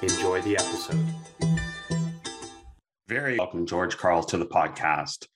[0.00, 1.04] Enjoy the episode.
[3.08, 5.26] Very welcome, George Karl, to the podcast.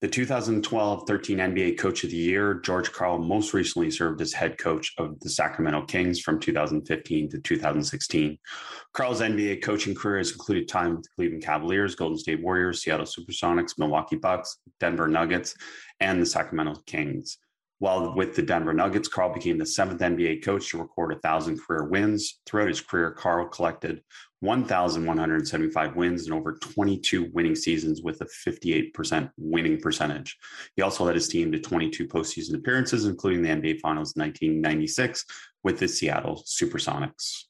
[0.00, 4.58] The 2012 13 NBA Coach of the Year, George Karl most recently served as head
[4.58, 8.38] coach of the Sacramento Kings from 2015 to 2016.
[8.92, 13.06] Karl's NBA coaching career has included time with the Cleveland Cavaliers, Golden State Warriors, Seattle
[13.06, 15.54] Supersonics, Milwaukee Bucks, Denver Nuggets,
[16.00, 17.38] and the Sacramento Kings.
[17.80, 21.84] While with the Denver Nuggets, Karl became the seventh NBA coach to record 1,000 career
[21.84, 22.40] wins.
[22.44, 24.02] Throughout his career, Karl collected
[24.40, 30.36] 1,175 wins and over 22 winning seasons with a 58% winning percentage.
[30.74, 35.24] He also led his team to 22 postseason appearances, including the NBA Finals in 1996
[35.62, 37.44] with the Seattle Supersonics.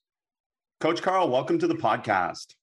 [0.81, 2.55] Coach Karl, welcome to the podcast.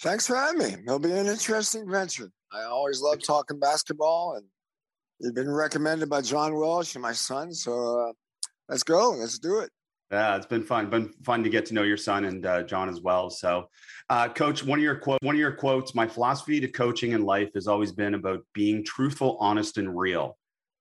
[0.00, 0.76] Thanks for having me.
[0.84, 2.30] It'll be an interesting venture.
[2.52, 4.46] I always love talking basketball and
[5.22, 7.54] You've been recommended by John Welsh and my son.
[7.54, 8.12] So uh,
[8.68, 9.12] let's go.
[9.12, 9.70] Let's do it.
[10.10, 10.90] Yeah, it's been fun.
[10.90, 13.30] Been fun to get to know your son and uh, John as well.
[13.30, 13.68] So,
[14.10, 15.94] uh, Coach, one of your quote, one of your quotes.
[15.94, 20.36] My philosophy to coaching and life has always been about being truthful, honest, and real.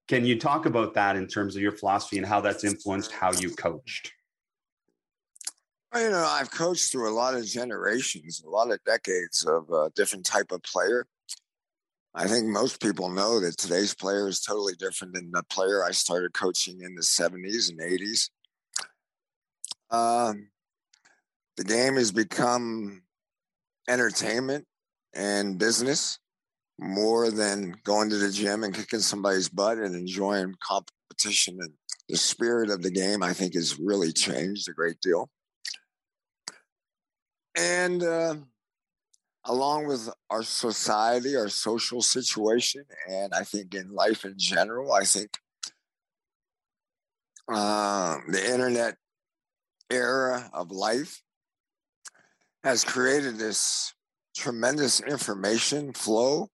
[0.08, 3.32] Can you talk about that in terms of your philosophy and how that's influenced how
[3.34, 4.12] you coached?
[5.94, 9.70] Well, you know, I've coached through a lot of generations, a lot of decades of
[9.70, 11.06] a uh, different type of player.
[12.14, 15.92] I think most people know that today's player is totally different than the player I
[15.92, 18.30] started coaching in the 70s and 80s.
[19.90, 20.50] Um,
[21.56, 23.04] the game has become
[23.88, 24.66] entertainment
[25.14, 26.20] and business
[26.80, 31.58] more than going to the gym and kicking somebody's butt and enjoying competition.
[31.62, 31.72] And
[32.10, 35.30] the spirit of the game, I think, has really changed a great deal.
[37.56, 38.36] And, uh,
[39.46, 45.04] along with our society, our social situation, and I think in life in general, I
[45.04, 45.32] think
[47.52, 48.96] uh, the internet
[49.90, 51.22] era of life
[52.64, 53.94] has created this
[54.38, 56.50] tremendous information flow,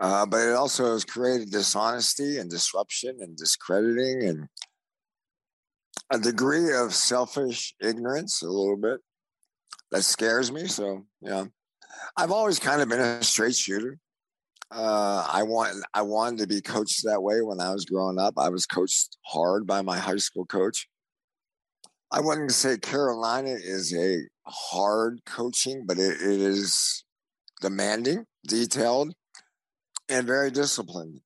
[0.00, 4.48] uh, but it also has created dishonesty and disruption and discrediting and
[6.10, 9.00] a degree of selfish ignorance, a little bit
[9.92, 10.66] that scares me.
[10.66, 11.44] So yeah,
[12.16, 13.98] I've always kind of been a straight shooter.
[14.70, 18.34] Uh, I want I wanted to be coached that way when I was growing up.
[18.38, 20.88] I was coached hard by my high school coach.
[22.10, 27.04] I wouldn't say Carolina is a hard coaching, but it, it is
[27.60, 29.14] demanding, detailed,
[30.08, 31.20] and very disciplined.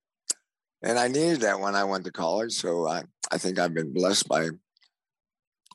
[0.83, 2.53] And I needed that when I went to college.
[2.53, 3.03] So I,
[3.33, 4.51] I think I've been blessed by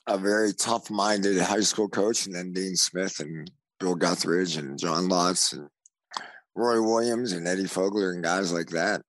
[0.07, 4.79] a very tough minded high school coach and then Dean Smith and Bill Guthridge and
[4.79, 5.69] John Lotz and
[6.55, 9.01] Roy Williams and Eddie Fogler and guys like that.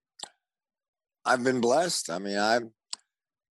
[1.25, 2.09] I've been blessed.
[2.09, 2.71] I mean, I'm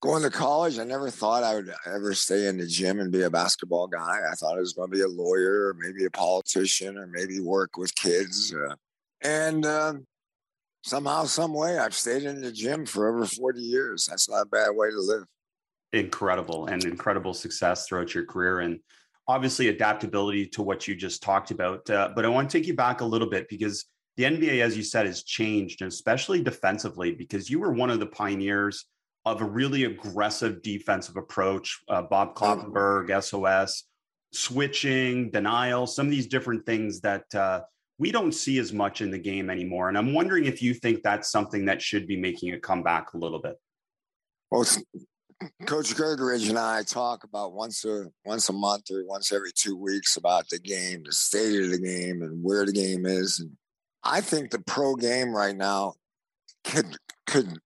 [0.01, 0.79] going to college.
[0.79, 4.19] I never thought I would ever stay in the gym and be a basketball guy.
[4.31, 7.41] I thought I was going to be a lawyer or maybe a politician or maybe
[7.41, 8.55] work with kids.
[8.55, 8.75] Uh,
[9.23, 9.95] and uh,
[10.83, 14.07] somehow, some way, I've stayed in the gym for over 40 years.
[14.11, 15.25] That's not a bad way to live
[15.93, 18.81] incredible and incredible success throughout your career and
[19.29, 21.89] obviously adaptability to what you just talked about.
[21.89, 23.87] Uh, but i want to take you back a little bit because
[24.17, 28.01] the nba as you said has changed and especially defensively because you were one of
[28.01, 28.87] the pioneers
[29.25, 33.85] of a really aggressive defensive approach uh, bob kloppenberg sos
[34.33, 37.61] switching denial some of these different things that uh,
[37.99, 39.89] we don't see as much in the game anymore.
[39.89, 43.19] And i'm wondering if you think that's something that should be making a comeback a
[43.19, 43.57] little bit.
[44.51, 44.67] Well,
[45.67, 49.77] Coach Grgurich and I talk about once a once a month or once every two
[49.77, 53.41] weeks about the game, the state of the game, and where the game is.
[53.41, 53.57] And
[54.03, 55.95] I think the pro game right now
[56.65, 56.97] could
[57.27, 57.59] could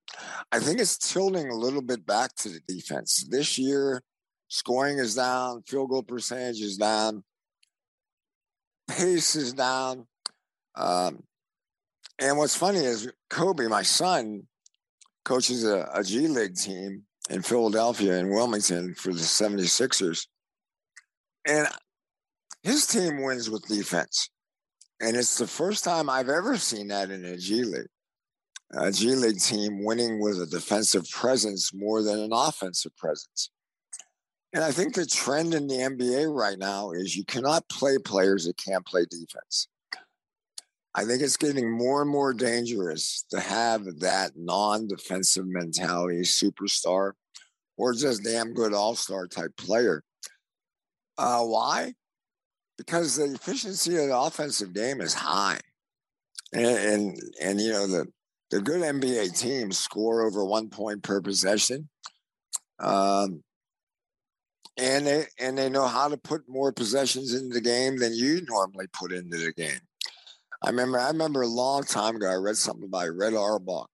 [0.51, 3.25] I think it's tilting a little bit back to the defense.
[3.29, 4.01] This year,
[4.47, 7.23] scoring is down, field goal percentage is down,
[8.89, 10.07] pace is down.
[10.75, 11.23] Um,
[12.19, 14.43] and what's funny is Kobe, my son,
[15.25, 20.27] coaches a, a G League team in Philadelphia and Wilmington for the 76ers.
[21.45, 21.67] And
[22.63, 24.29] his team wins with defense.
[24.99, 27.87] And it's the first time I've ever seen that in a G League.
[28.71, 33.49] A G League team winning with a defensive presence more than an offensive presence.
[34.53, 38.45] And I think the trend in the NBA right now is you cannot play players
[38.45, 39.67] that can't play defense.
[40.97, 47.11] I think it's getting more and more dangerous to have that non defensive mentality superstar
[47.77, 50.03] or just damn good all star type player.
[51.15, 51.93] Uh, why?
[52.79, 55.59] Because the efficiency of the offensive game is high.
[56.51, 58.07] And, and, and you know, the,
[58.49, 61.89] the good NBA teams score over one point per possession.
[62.79, 63.43] Um,
[64.79, 68.41] and they and they know how to put more possessions into the game than you
[68.47, 69.79] normally put into the game.
[70.63, 73.89] I remember I remember a long time ago I read something by Red Auerbach.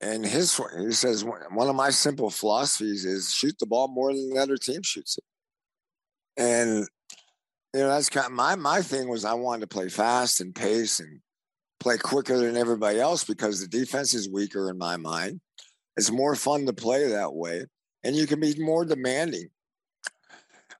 [0.00, 4.30] And his he says one of my simple philosophies is shoot the ball more than
[4.30, 5.24] the other team shoots it.
[6.36, 6.86] And
[7.72, 10.54] you know, that's kind of my my thing was I wanted to play fast and
[10.54, 11.20] pace and
[11.80, 15.40] play quicker than everybody else because the defense is weaker in my mind.
[15.96, 17.64] It's more fun to play that way,
[18.04, 19.48] and you can be more demanding.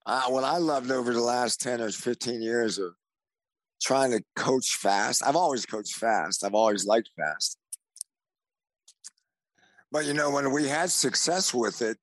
[0.05, 2.93] Uh, what I loved over the last 10 or 15 years of
[3.81, 7.59] trying to coach fast, I've always coached fast, I've always liked fast.
[9.93, 11.97] But you know, when we had success with it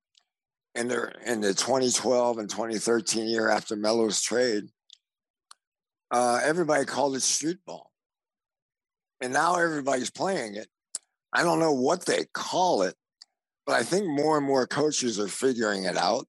[0.75, 4.65] in the in the 2012 and 2013 year after Melo's trade,
[6.11, 7.91] uh, everybody called it street ball.
[9.21, 10.67] And now everybody's playing it.
[11.33, 12.95] I don't know what they call it,
[13.65, 16.27] but I think more and more coaches are figuring it out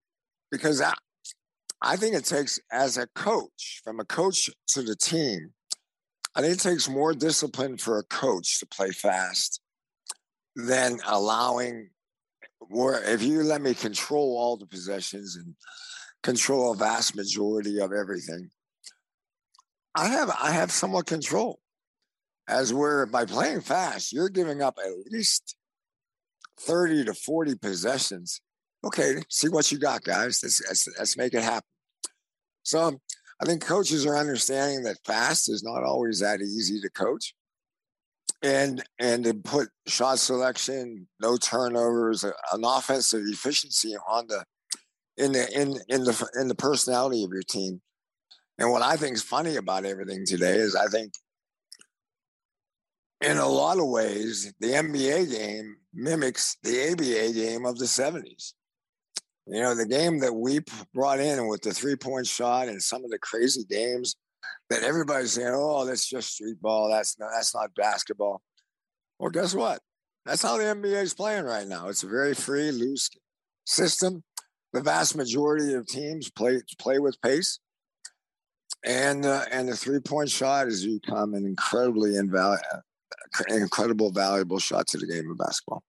[0.51, 0.95] because I,
[1.87, 5.53] I think it takes, as a coach, from a coach to the team,
[6.35, 9.61] I think it takes more discipline for a coach to play fast
[10.57, 11.91] than allowing
[12.71, 12.99] more.
[13.05, 15.55] If you let me control all the possessions and
[16.23, 18.49] control a vast majority of everything,
[19.95, 21.61] I have I have somewhat control.
[22.49, 25.55] As we're by playing fast, you're giving up at least
[26.61, 28.41] 30 to 40 possessions.
[28.83, 30.41] Okay, see what you got, guys.
[30.43, 31.74] Let's, let's, let's make it happen.
[32.65, 32.99] So um,
[33.41, 37.35] I think coaches are understanding that fast is not always that easy to coach.
[38.43, 44.45] And and to put shot selection, no turnovers, an offensive efficiency on the
[45.17, 47.81] in the in in the in the personality of your team.
[48.59, 51.13] And what I think is funny about everything today is I think
[53.23, 58.53] in a lot of ways, the NBA game mimics the ABA game of the 70s.
[59.47, 60.61] You know, the game that we
[60.95, 64.17] brought in with the three point shot and some of the crazy games
[64.71, 66.89] that everybody's saying, oh, that's just street ball.
[66.91, 68.41] That's not, that's not basketball.
[69.19, 69.81] Well, guess what?
[70.25, 71.89] That's how the NBA is playing right now.
[71.89, 73.11] It's a very free, loose
[73.67, 74.25] system.
[74.73, 77.61] The vast majority of teams play play with pace,
[78.85, 82.83] and uh, and the three point shot has become an incredibly invaluable,
[83.49, 85.85] incredible, valuable shot to the game of basketball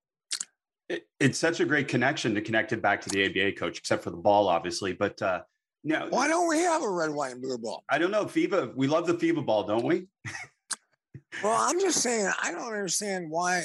[0.88, 4.04] it, it's such a great connection to connect it back to the ABA coach, except
[4.04, 4.92] for the ball, obviously.
[4.92, 5.42] But uh,
[5.84, 7.84] no, why don't we have a red, white, and blue ball?
[7.88, 8.24] I don't know.
[8.24, 10.06] FIBA, we love the FIBA ball, don't we?
[11.42, 13.64] well, I'm just saying, I don't understand why.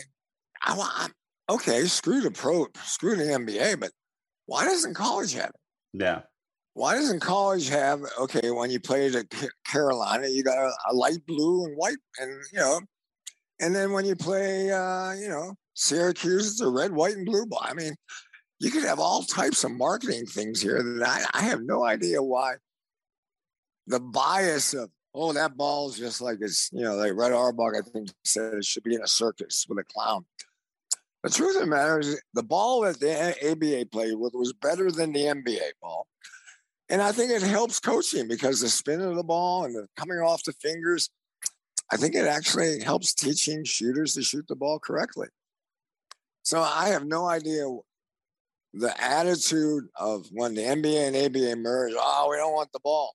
[0.64, 1.12] I, I'm,
[1.56, 3.92] okay, screw the pro, screw the NBA, but
[4.46, 5.56] why doesn't college have it?
[5.94, 6.22] Yeah.
[6.74, 9.26] Why doesn't college have okay when you played at
[9.66, 12.80] Carolina, you got a, a light blue and white, and you know,
[13.60, 17.48] and then when you play, uh, you know, Syracuse is a red, white, and blue
[17.48, 17.64] ball.
[17.64, 17.96] I mean,
[18.60, 22.22] you could have all types of marketing things here that I, I have no idea
[22.22, 22.56] why
[23.88, 27.74] the bias of oh that ball is just like it's you know like Red Auerbach
[27.76, 30.24] I think said it should be in a circus with a clown.
[31.24, 34.92] The truth of the matter is the ball that the ABA played with was better
[34.92, 36.06] than the NBA ball.
[36.90, 40.20] And I think it helps coaching because the spin of the ball and the coming
[40.20, 41.10] off the fingers,
[41.92, 45.28] I think it actually helps teaching shooters to shoot the ball correctly.
[46.44, 47.68] So I have no idea
[48.74, 51.94] the attitude of when the NBA and ABA merge.
[51.96, 53.14] Oh, we don't want the ball.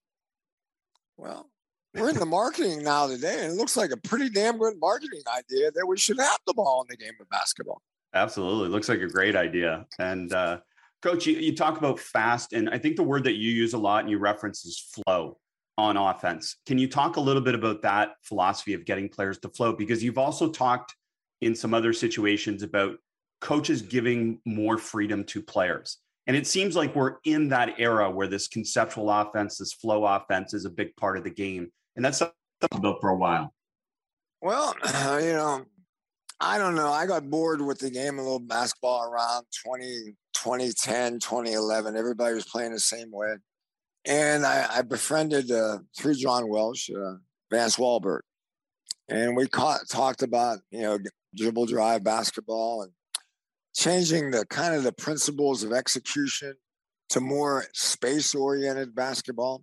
[1.17, 1.51] Well,
[1.95, 5.23] we're in the marketing now today, and it looks like a pretty damn good marketing
[5.35, 7.81] idea that we should have the ball in the game of basketball.
[8.15, 9.87] Absolutely, looks like a great idea.
[9.99, 10.59] And uh,
[11.03, 13.79] coach, you, you talk about fast, and I think the word that you use a
[13.79, 15.39] lot and you reference is flow
[15.79, 16.57] on offense.
[16.67, 19.73] Can you talk a little bit about that philosophy of getting players to flow?
[19.73, 20.95] Because you've also talked
[21.43, 22.97] in some other situations about
[23.41, 25.99] coaches giving more freedom to players.
[26.27, 30.55] And it seems like we're in that era where this conceptual offense, this flow offense
[30.55, 31.71] is a big part of the game.
[31.95, 32.35] And that's something
[32.73, 33.55] about for a while.
[34.43, 35.65] Well, you know,
[36.41, 36.93] I don't know.
[36.93, 41.97] I got bored with the game a little basketball around 20, 2010, 2011.
[41.97, 43.35] Everybody was playing the same way.
[44.05, 47.15] And I, I befriended, uh, through John Welsh, uh,
[47.51, 48.21] Vance Walberg.
[49.09, 50.99] And we caught, talked about, you know,
[51.37, 52.93] dribble drive basketball and
[53.77, 56.55] changing the kind of the principles of execution
[57.11, 59.63] to more space oriented basketball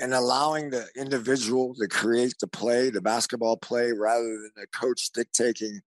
[0.00, 5.10] and allowing the individual to create the play, the basketball play, rather than the coach
[5.12, 5.80] dictating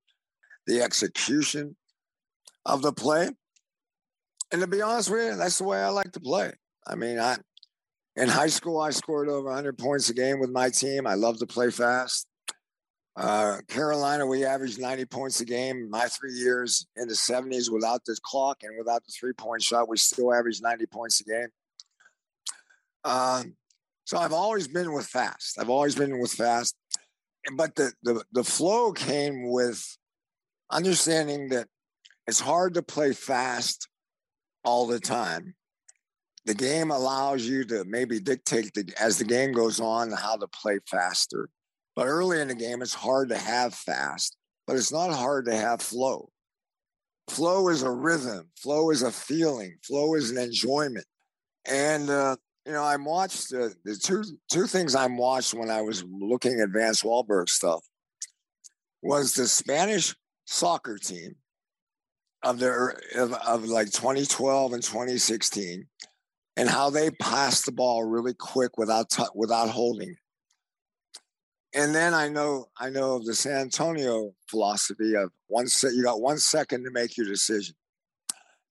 [0.65, 1.75] the execution
[2.65, 3.29] of the play.
[4.51, 6.53] And to be honest with you, that's the way I like to play.
[6.87, 7.37] I mean, I
[8.15, 11.05] in high school I scored over 100 points a game with my team.
[11.05, 12.27] I love to play fast.
[13.15, 15.89] Uh, Carolina, we averaged 90 points a game.
[15.89, 19.89] My three years in the 70s without the clock and without the three point shot,
[19.89, 21.47] we still averaged 90 points a game.
[23.03, 23.43] Uh,
[24.05, 25.59] so I've always been with fast.
[25.59, 26.75] I've always been with fast.
[27.55, 29.83] But the, the, the flow came with
[30.71, 31.67] understanding that
[32.27, 33.89] it's hard to play fast
[34.63, 35.55] all the time.
[36.45, 40.47] The game allows you to maybe dictate the, as the game goes on how to
[40.47, 41.49] play faster.
[41.95, 45.55] But early in the game, it's hard to have fast, but it's not hard to
[45.55, 46.29] have flow.
[47.29, 51.05] Flow is a rhythm, flow is a feeling, flow is an enjoyment.
[51.65, 55.81] And uh, you know, I watched uh, the two two things I'm watched when I
[55.81, 57.81] was looking at Vance Walberg stuff
[59.01, 61.35] was the Spanish soccer team
[62.43, 65.87] of their of, of like 2012 and 2016
[66.57, 70.15] and how they passed the ball really quick without t- without holding
[71.73, 76.03] and then I know I know of the San Antonio philosophy of one set you
[76.03, 77.75] got one second to make your decision.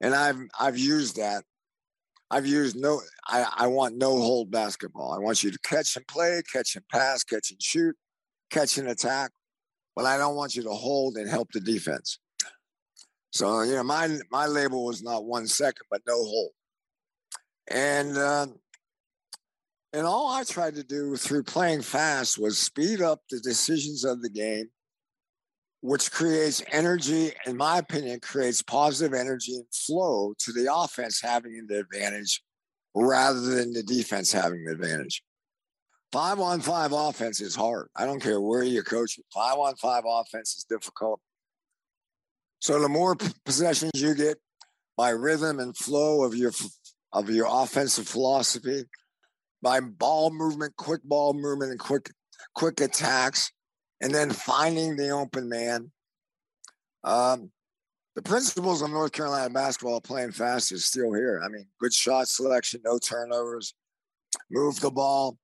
[0.01, 1.45] And I've I've used that
[2.31, 5.13] I've used no, I, I want no hold basketball.
[5.13, 7.97] I want you to catch and play, catch and pass, catch and shoot,
[8.51, 9.33] catch and attack,
[9.97, 12.21] but I don't want you to hold and help the defense.
[13.33, 16.51] So, you know, my, my label was not one second, but no hold.
[17.69, 18.47] And, uh,
[19.93, 24.23] and all I tried to do through playing fast was speed up the decisions of
[24.23, 24.71] the game
[25.83, 31.67] which creates energy, in my opinion, creates positive energy and flow to the offense having
[31.69, 32.43] the advantage
[32.95, 35.23] rather than the defense having the advantage.
[36.13, 37.89] Five on five offense is hard.
[37.97, 39.25] I don't care where you coach it.
[39.33, 41.21] Five on five offense is difficult.
[42.59, 44.39] So the more possessions you get
[44.97, 46.53] by rhythm and flow of your
[47.13, 48.85] of your offensive philosophy,
[49.63, 52.11] by ball movement, quick ball movement, and quick
[52.55, 53.53] quick attacks,
[54.01, 55.91] and then finding the open man.
[57.05, 57.51] Um,
[58.17, 61.41] the principles of North Carolina basketball playing fast is still here.
[61.45, 63.75] I mean, good shot selection, no turnovers,
[64.51, 65.39] move the ball.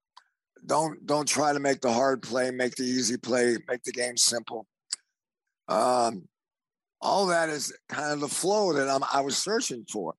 [0.65, 4.17] Don't don't try to make the hard play, make the easy play, make the game
[4.17, 4.67] simple.
[5.69, 6.29] Um,
[7.01, 10.15] all that is kind of the flow that I'm, I was searching for.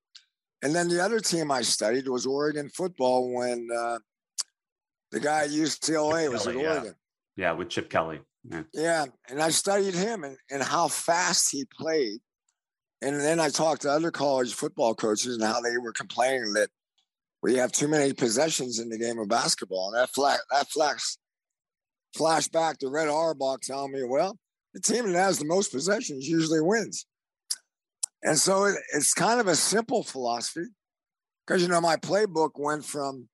[0.63, 3.99] And then the other team I studied was Oregon football when uh,
[5.11, 6.95] the guy at UCLA was Kelly, at Oregon.
[7.35, 7.49] Yeah.
[7.49, 8.19] yeah, with Chip Kelly.
[8.43, 8.63] Yeah.
[8.73, 9.05] yeah.
[9.29, 12.19] And I studied him and, and how fast he played.
[13.01, 16.69] And then I talked to other college football coaches and how they were complaining that
[17.43, 19.93] we have too many possessions in the game of basketball.
[19.93, 21.17] And that flash, that flash,
[22.17, 24.39] flashback to Red Auerbach telling me, well,
[24.73, 27.05] the team that has the most possessions usually wins.
[28.23, 30.67] And so it, it's kind of a simple philosophy
[31.45, 33.29] because, you know, my playbook went from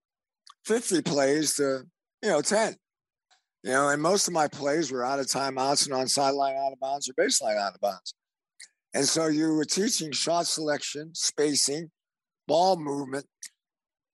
[0.65, 1.83] 50 plays to,
[2.21, 2.75] you know, 10.
[3.63, 6.73] You know, and most of my plays were out of timeouts and on sideline out
[6.73, 8.13] of bounds or baseline out of bounds.
[8.93, 11.89] And so you were teaching shot selection, spacing,
[12.45, 13.25] ball movement,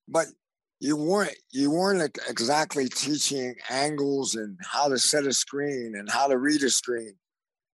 [0.08, 0.28] but
[0.80, 6.28] you weren't you weren't exactly teaching angles and how to set a screen and how
[6.28, 7.16] to read a screen.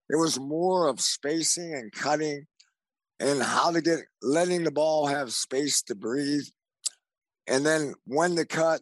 [0.09, 2.47] It was more of spacing and cutting
[3.19, 6.45] and how to get letting the ball have space to breathe
[7.47, 8.81] and then when to cut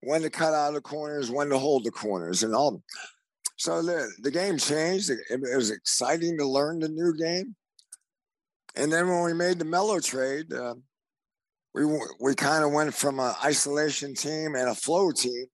[0.00, 2.82] when to cut out of the corners, when to hold the corners, and all.
[3.56, 5.10] So the the game changed.
[5.10, 7.54] It, it was exciting to learn the new game.
[8.76, 10.74] And then when we made the Melo trade, uh,
[11.72, 11.84] we
[12.20, 15.46] we kind of went from an isolation team and a flow team.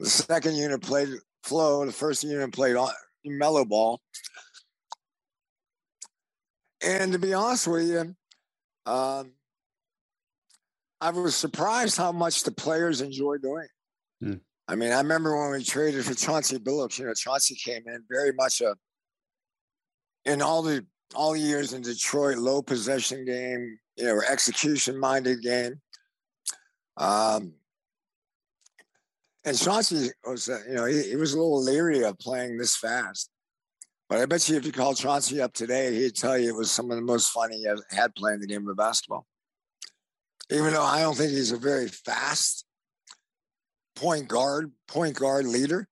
[0.00, 1.10] The second unit played
[1.44, 1.84] flow.
[1.84, 2.76] The first unit played
[3.24, 4.00] Melo ball.
[6.84, 8.14] And to be honest with you,
[8.86, 9.32] um,
[11.00, 13.68] I was surprised how much the players enjoy doing.
[14.22, 14.40] Mm.
[14.68, 16.98] I mean, I remember when we traded for Chauncey Billups.
[16.98, 18.74] You know, Chauncey came in very much a
[20.24, 25.42] in all the all the years in Detroit, low possession game, you know, execution minded
[25.42, 25.80] game.
[26.96, 27.52] Um,
[29.44, 32.76] and Chauncey was, uh, you know, he, he, was a little leery of playing this
[32.76, 33.30] fast.
[34.14, 36.70] But I bet you if you called Chauncey up today, he'd tell you it was
[36.70, 39.26] some of the most fun he had playing the game of basketball.
[40.52, 42.64] Even though I don't think he's a very fast
[43.96, 45.88] point guard, point guard leader.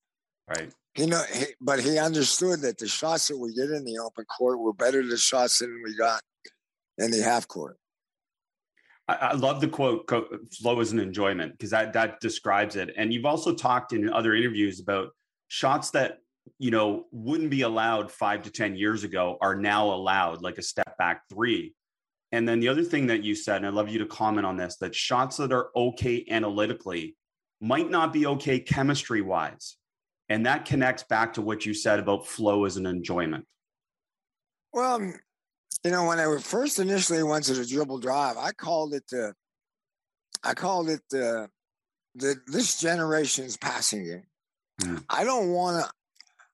[0.49, 0.73] Right.
[0.95, 4.25] He know, he, but he understood that the shots that we get in the open
[4.27, 6.23] court were better the shots than we got
[6.99, 7.77] in the half court.
[9.09, 10.09] I, I love the quote
[10.61, 14.33] flow is an enjoyment because that that describes it and you've also talked in other
[14.33, 15.09] interviews about
[15.49, 16.19] shots that
[16.59, 20.63] you know wouldn't be allowed 5 to 10 years ago are now allowed like a
[20.63, 21.75] step back 3
[22.33, 24.57] and then the other thing that you said and I'd love you to comment on
[24.57, 27.17] this that shots that are okay analytically
[27.61, 29.77] might not be okay chemistry wise
[30.29, 33.47] and that connects back to what you said about flow as an enjoyment
[34.73, 35.13] well
[35.85, 39.35] you know, when I first initially went to the dribble drive, I called it the,
[40.45, 41.49] I called it the,
[42.15, 44.27] the this generation's passing game.
[44.83, 45.05] Mm.
[45.09, 45.91] I don't want to,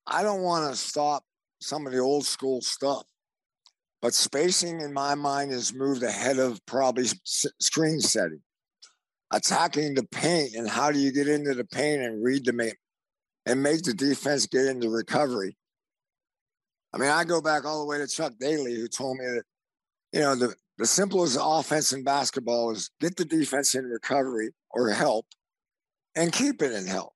[0.08, 1.22] I don't want to stop
[1.60, 3.04] some of the old school stuff,
[4.00, 8.40] but spacing in my mind has moved ahead of probably screen setting,
[9.32, 12.72] attacking the paint, and how do you get into the paint and read the main,
[13.44, 15.56] and make the defense get into recovery
[16.92, 19.42] I mean, I go back all the way to Chuck Daly, who told me that,
[20.12, 24.90] you know, the, the simplest offense in basketball is get the defense in recovery or
[24.90, 25.26] help
[26.14, 27.12] and keep it in help.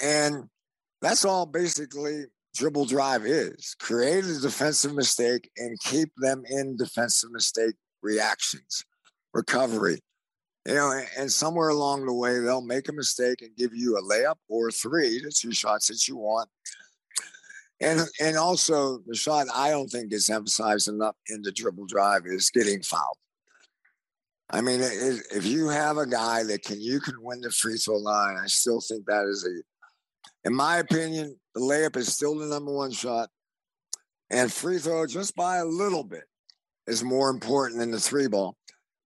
[0.00, 0.44] And
[1.04, 7.30] that's all basically dribble drive is create a defensive mistake and keep them in defensive
[7.32, 8.84] mistake reactions,
[9.32, 10.00] recovery.
[10.66, 14.02] You know, and somewhere along the way, they'll make a mistake and give you a
[14.02, 16.48] layup or three, the two shots that you want
[17.80, 22.22] and and also the shot I don't think is emphasized enough in the dribble drive
[22.26, 23.18] is getting fouled.
[24.50, 27.96] I mean, if you have a guy that can you can win the free throw
[27.96, 29.62] line, I still think that is a,
[30.44, 33.28] in my opinion, the layup is still the number one shot,
[34.30, 36.24] and free throw just by a little bit
[36.86, 38.56] is more important than the three ball.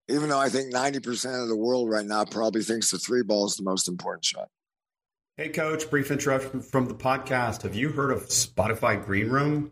[0.09, 3.23] Even though I think ninety percent of the world right now probably thinks the three
[3.23, 4.49] ball is the most important shot.
[5.37, 7.63] Hey, coach, brief interruption from the podcast.
[7.63, 9.71] Have you heard of Spotify Green Room?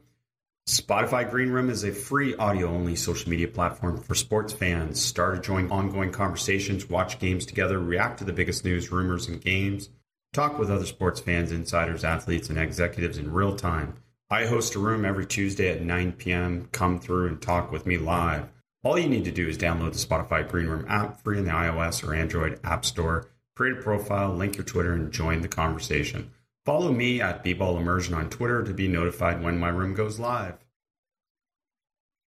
[0.69, 5.01] Spotify Green Room is a free audio only social media platform for sports fans.
[5.01, 9.41] Start or join ongoing conversations, watch games together, react to the biggest news, rumors, and
[9.41, 9.89] games,
[10.33, 13.95] talk with other sports fans, insiders, athletes, and executives in real time.
[14.31, 16.69] I host a room every Tuesday at 9 p.m.
[16.73, 18.49] Come through and talk with me live.
[18.83, 21.51] All you need to do is download the Spotify Green Room app free in the
[21.51, 26.31] iOS or Android App Store create a profile, link your Twitter, and join the conversation.
[26.65, 30.55] Follow me at bball immersion on Twitter to be notified when my room goes live.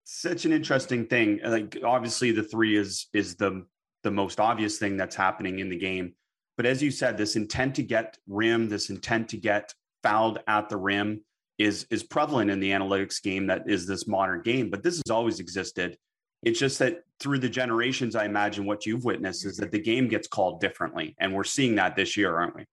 [0.05, 1.39] Such an interesting thing.
[1.45, 3.65] Like obviously, the three is is the
[4.03, 6.15] the most obvious thing that's happening in the game.
[6.59, 10.67] But as you said, this intent to get rim, this intent to get fouled at
[10.67, 11.21] the rim
[11.57, 14.69] is is prevalent in the analytics game that is this modern game.
[14.69, 15.97] But this has always existed.
[16.43, 20.09] It's just that through the generations, I imagine what you've witnessed is that the game
[20.09, 21.15] gets called differently.
[21.21, 22.65] And we're seeing that this year, aren't we?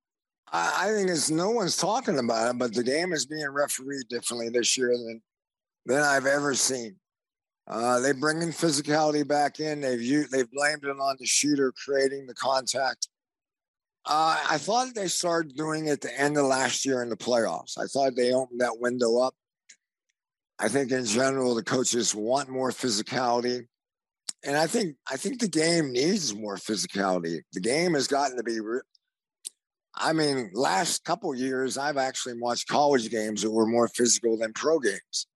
[0.52, 4.48] I think it's no one's talking about it, but the game is being refereed differently
[4.48, 5.22] this year than
[5.84, 6.96] than I've ever seen.
[7.68, 9.80] Uh, they bring in physicality back in.
[9.80, 13.06] They've they've blamed it on the shooter creating the contact.
[14.06, 17.16] Uh, I thought they started doing it at the end of last year in the
[17.16, 17.76] playoffs.
[17.76, 19.34] I thought they opened that window up.
[20.58, 23.66] I think in general the coaches want more physicality,
[24.44, 27.40] and I think I think the game needs more physicality.
[27.52, 28.60] The game has gotten to be.
[28.60, 28.80] Re-
[29.94, 34.54] I mean, last couple years I've actually watched college games that were more physical than
[34.54, 35.26] pro games,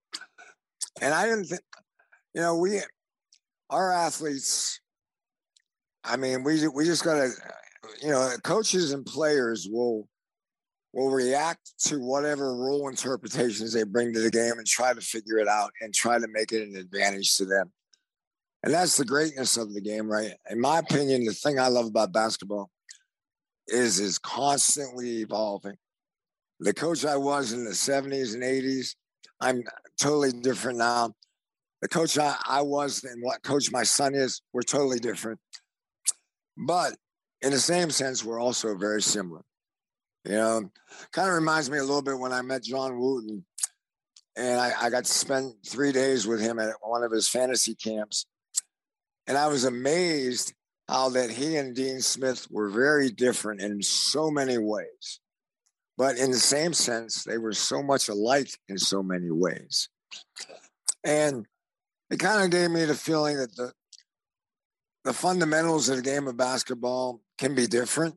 [1.03, 1.53] and I didn't
[2.35, 2.81] you know, we
[3.69, 4.81] our athletes.
[6.05, 7.31] I mean, we we just got to,
[8.03, 10.09] you know, coaches and players will
[10.93, 15.39] will react to whatever rule interpretations they bring to the game and try to figure
[15.39, 17.71] it out and try to make it an advantage to them.
[18.65, 20.33] And that's the greatness of the game, right?
[20.51, 22.71] In my opinion, the thing I love about basketball
[23.69, 25.77] is is constantly evolving.
[26.59, 28.95] The coach I was in the 70s and 80s,
[29.41, 29.63] I'm
[29.99, 31.15] totally different now.
[31.81, 35.39] The coach I, I was and what coach my son is, we're totally different.
[36.59, 36.97] But
[37.43, 39.43] in the same sense, we're also very similar.
[40.25, 40.71] You know,
[41.13, 43.45] kind of reminds me a little bit when I met John Wooden,
[44.37, 47.75] and I, I got to spend three days with him at one of his fantasy
[47.75, 48.27] camps,
[49.27, 50.53] and I was amazed
[50.89, 55.21] how that he and Dean Smith were very different in so many ways,
[55.97, 59.89] but in the same sense, they were so much alike in so many ways,
[61.03, 61.47] and
[62.11, 63.73] it kind of gave me the feeling that the
[65.05, 68.15] the fundamentals of the game of basketball can be different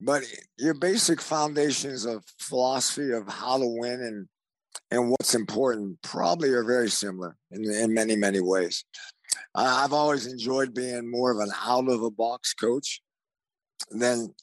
[0.00, 0.22] but
[0.58, 4.28] your basic foundations of philosophy of how to win and
[4.90, 8.84] and what's important probably are very similar in, in many many ways.
[9.54, 13.02] I've always enjoyed being more of an out of the box coach
[13.90, 14.34] than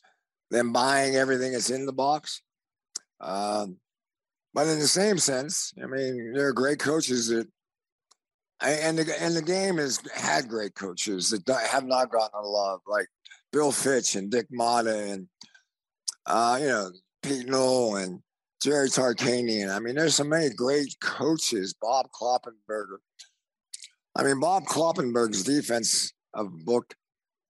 [0.51, 2.41] than buying everything that's in the box.
[3.21, 3.77] Um,
[4.53, 7.47] but in the same sense i mean there are great coaches that
[8.61, 12.45] and the and the game has had great coaches that have not gotten a lot
[12.45, 13.07] of love, like
[13.55, 15.29] Bill Fitch and Dick Motta and
[16.25, 16.91] uh, you know
[17.23, 18.19] Pete Newell and
[18.61, 19.73] Jerry Tarkanian.
[19.73, 21.73] I mean, there's so many great coaches.
[21.81, 22.97] Bob Kloppenberger.
[24.13, 26.95] I mean, Bob Kloppenberg's defense of book.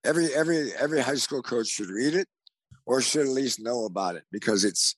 [0.05, 2.27] Every every every high school coach should read it,
[2.85, 4.95] or should at least know about it because it's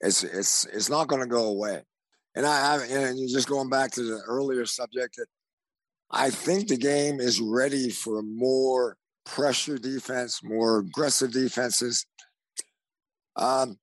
[0.00, 1.82] it's it's it's not going to go away.
[2.34, 5.26] And I have, and just going back to the earlier subject, that
[6.10, 12.06] I think the game is ready for more pressure defense, more aggressive defenses.
[13.36, 13.78] Um,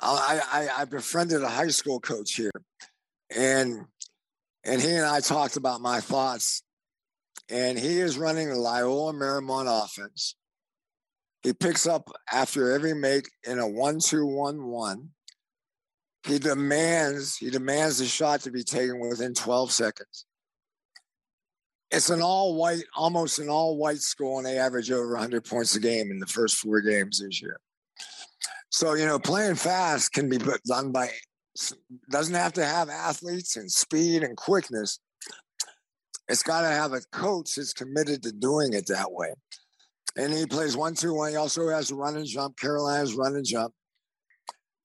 [0.00, 2.50] I, I, I befriended a high school coach here,
[3.34, 3.86] and
[4.64, 6.62] and he and I talked about my thoughts.
[7.48, 10.34] And he is running the Loyola Marymount offense.
[11.42, 15.10] He picks up after every make in a one-two-one-one.
[16.26, 20.26] He demands he demands the shot to be taken within 12 seconds.
[21.90, 25.76] It's an all white, almost an all white school, and they average over 100 points
[25.76, 27.60] a game in the first four games this year.
[28.70, 31.10] So, you know, playing fast can be done by,
[32.10, 34.98] doesn't have to have athletes and speed and quickness.
[36.28, 39.32] It's got to have a coach that's committed to doing it that way.
[40.16, 41.30] And he plays one, two, one.
[41.30, 42.58] He also has a run and jump.
[42.58, 43.72] Carolina's run and jump.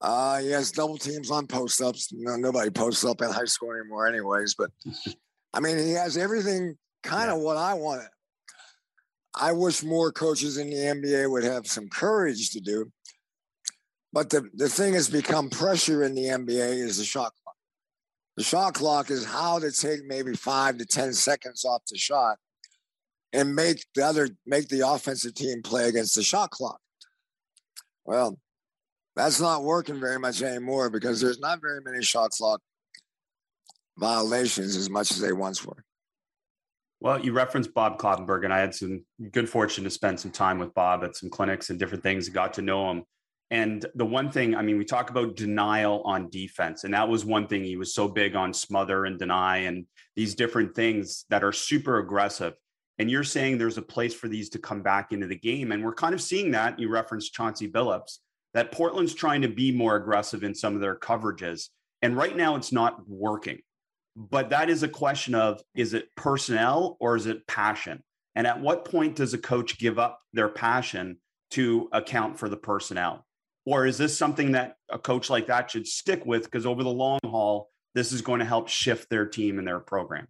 [0.02, 2.10] Uh, he has double teams on post ups.
[2.12, 4.56] No, nobody posts up in high school anymore, anyways.
[4.56, 4.72] But
[5.54, 7.44] I mean, he has everything kind of yeah.
[7.44, 8.04] what I want.
[9.36, 12.92] I wish more coaches in the NBA would have some courage to do.
[14.14, 17.56] But the, the thing has become pressure in the NBA is the shot clock.
[18.36, 22.38] The shot clock is how to take maybe five to 10 seconds off the shot
[23.34, 26.80] and make the other make the offensive team play against the shot clock.
[28.04, 28.38] Well,
[29.16, 32.62] that's not working very much anymore because there's not very many shot clock
[33.98, 35.84] violations as much as they once were.
[37.02, 40.60] Well, you referenced Bob Kloppenberg, and I had some good fortune to spend some time
[40.60, 42.30] with Bob at some clinics and different things.
[42.30, 43.04] Got to know him
[43.52, 47.26] and the one thing, I mean, we talk about denial on defense, and that was
[47.26, 49.86] one thing he was so big on smother and deny and
[50.16, 52.54] these different things that are super aggressive.
[52.98, 55.74] And you're saying there's a place for these to come back into the game.
[55.74, 56.80] And we're kind of seeing that.
[56.80, 58.20] You referenced Chauncey Billups,
[58.54, 61.70] that Portland's trying to be more aggressive in some of their coverages.
[62.02, 63.60] And right now it's not working.
[64.16, 68.04] But that is a question of is it personnel or is it passion?
[68.36, 71.18] And at what point does a coach give up their passion
[71.52, 73.26] to account for the personnel?
[73.66, 76.90] Or is this something that a coach like that should stick with because over the
[76.90, 80.28] long haul, this is going to help shift their team and their program?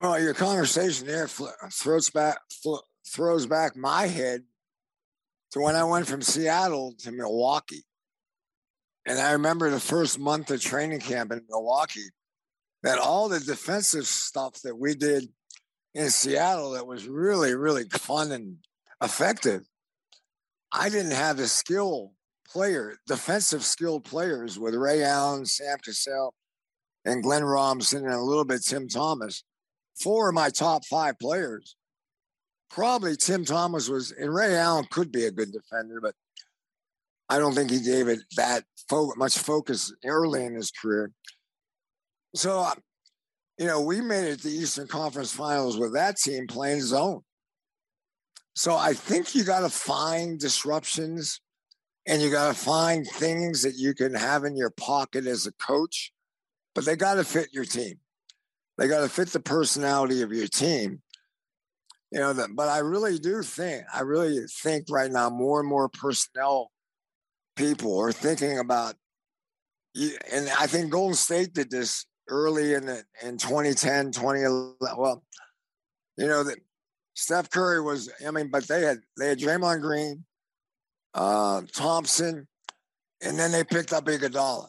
[0.00, 2.38] Well, your conversation there throws back
[3.06, 4.42] throws back my head
[5.52, 7.84] to when I went from Seattle to Milwaukee.
[9.06, 12.10] And I remember the first month of training camp in Milwaukee,
[12.84, 15.26] that all the defensive stuff that we did
[15.94, 18.58] in Seattle that was really, really fun and
[19.02, 19.62] effective.
[20.70, 22.12] I didn't have the skill
[22.46, 26.34] player, defensive skilled players with Ray Allen, Sam Cassell,
[27.06, 29.44] and Glenn Robinson, and a little bit Tim Thomas.
[29.98, 31.76] Four of my top five players.
[32.68, 36.14] Probably Tim Thomas was, and Ray Allen could be a good defender, but
[37.30, 41.12] I don't think he gave it that fo- much focus early in his career.
[42.34, 42.74] So, uh,
[43.58, 47.20] you know, we made it to the Eastern Conference Finals with that team playing zone.
[48.56, 51.40] So I think you got to find disruptions
[52.06, 55.52] and you got to find things that you can have in your pocket as a
[55.52, 56.12] coach,
[56.74, 57.98] but they got to fit your team.
[58.76, 61.00] They got to fit the personality of your team.
[62.10, 65.68] You know, that, but I really do think, I really think right now more and
[65.68, 66.70] more personnel
[67.56, 68.94] people are thinking about,
[69.96, 74.98] and I think Golden State did this early in the, in 2010, 2011.
[74.98, 75.24] Well,
[76.16, 76.58] you know, that
[77.14, 80.24] Steph Curry was, I mean, but they had, they had Draymond Green,
[81.14, 82.46] uh, Thompson,
[83.22, 84.68] and then they picked up Iguodala,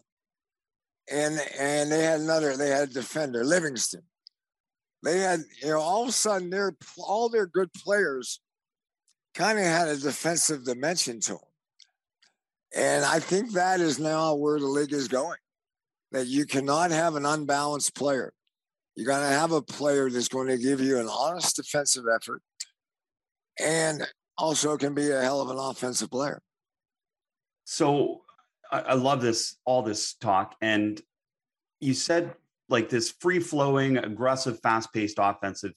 [1.12, 2.56] and and they had another.
[2.56, 4.04] They had a defender Livingston.
[5.04, 8.40] They had you know all of a sudden their all their good players
[9.34, 11.40] kind of had a defensive dimension to them,
[12.76, 15.38] and I think that is now where the league is going.
[16.12, 18.34] That you cannot have an unbalanced player.
[18.96, 22.42] You got to have a player that's going to give you an honest defensive effort
[23.60, 26.42] and also can be a hell of an offensive player.
[27.66, 28.22] So
[28.72, 30.56] I, I love this, all this talk.
[30.62, 31.02] And
[31.80, 32.36] you said
[32.70, 35.74] like this free flowing, aggressive, fast paced offensive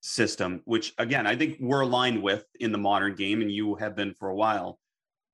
[0.00, 3.96] system, which again, I think we're aligned with in the modern game, and you have
[3.96, 4.78] been for a while.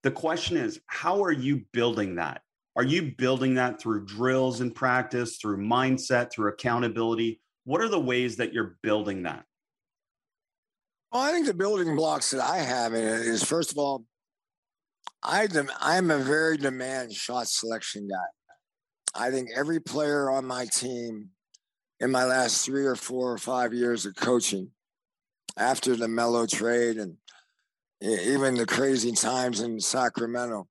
[0.02, 2.42] The question is, how are you building that?
[2.76, 7.40] Are you building that through drills and practice, through mindset, through accountability?
[7.64, 9.44] What are the ways that you're building that?
[11.10, 14.04] Well, I think the building blocks that I have in it is first of all,
[15.22, 19.24] I dem- I'm a very demand shot selection guy.
[19.26, 21.30] I think every player on my team
[22.00, 24.70] in my last three or four or five years of coaching,
[25.56, 27.16] after the Melo trade and
[28.02, 30.68] even the crazy times in Sacramento,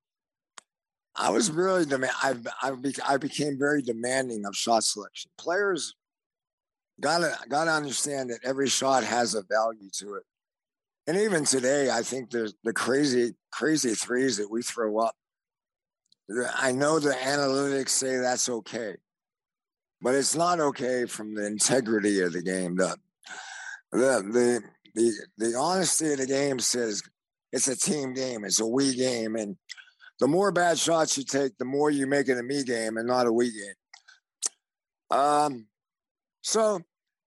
[1.18, 2.14] I was really demand.
[2.22, 5.32] I I, be- I became very demanding of shot selection.
[5.38, 5.96] Players
[7.00, 10.24] gotta gotta understand that every shot has a value to it.
[11.08, 15.16] And even today, I think there's the crazy crazy threes that we throw up.
[16.56, 18.96] I know the analytics say that's okay,
[20.02, 22.76] but it's not okay from the integrity of the game.
[22.76, 22.98] The
[23.92, 24.00] the
[24.32, 24.64] the
[24.96, 27.04] the, the honesty of the game says
[27.52, 28.44] it's a team game.
[28.44, 29.56] It's a we game, and
[30.20, 33.08] the more bad shots you take, the more you make it a me game and
[33.08, 35.20] not a we game.
[35.20, 35.68] Um,
[36.42, 36.82] so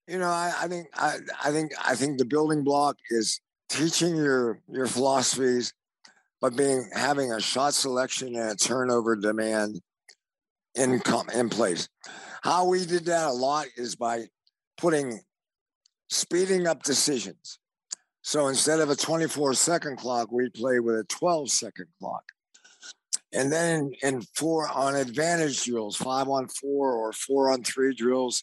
[0.09, 4.17] you know, I, I think I, I think I think the building block is teaching
[4.17, 5.75] your your philosophies,
[6.41, 9.81] but being having a shot selection and a turnover demand
[10.75, 11.03] in
[11.35, 11.89] in place.
[12.43, 14.25] How we did that a lot is by
[14.79, 15.21] putting
[16.09, 17.59] speeding up decisions.
[18.23, 22.23] So instead of a 24 second clock, we play with a 12 second clock.
[23.33, 28.43] And then in four on advantage drills, five on four or four on three drills,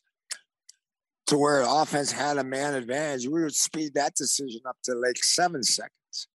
[1.27, 5.17] to where offense had a man advantage, we would speed that decision up to like
[5.17, 6.27] seven seconds.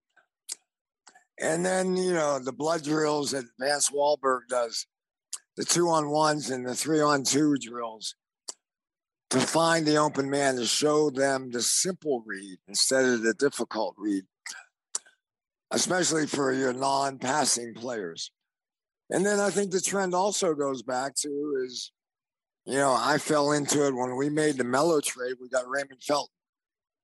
[1.41, 4.87] And then, you know, the blood drills that Vance Walberg does,
[5.57, 8.17] the two on ones and the three on two drills
[9.31, 13.95] to find the open man to show them the simple read instead of the difficult
[13.97, 14.25] read,
[15.71, 18.33] especially for your non passing players.
[19.11, 21.91] And then I think the trend also goes back to is,
[22.65, 25.35] you know, I fell into it when we made the Melo trade.
[25.41, 26.33] We got Raymond Felton,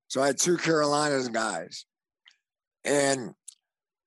[0.07, 1.85] so I had two Carolinas guys,
[2.85, 3.33] and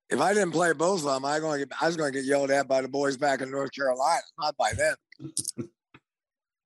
[0.09, 2.51] if I didn't play both of them, I, going I was going to get yelled
[2.51, 4.97] at by the boys back in North Carolina, not by them.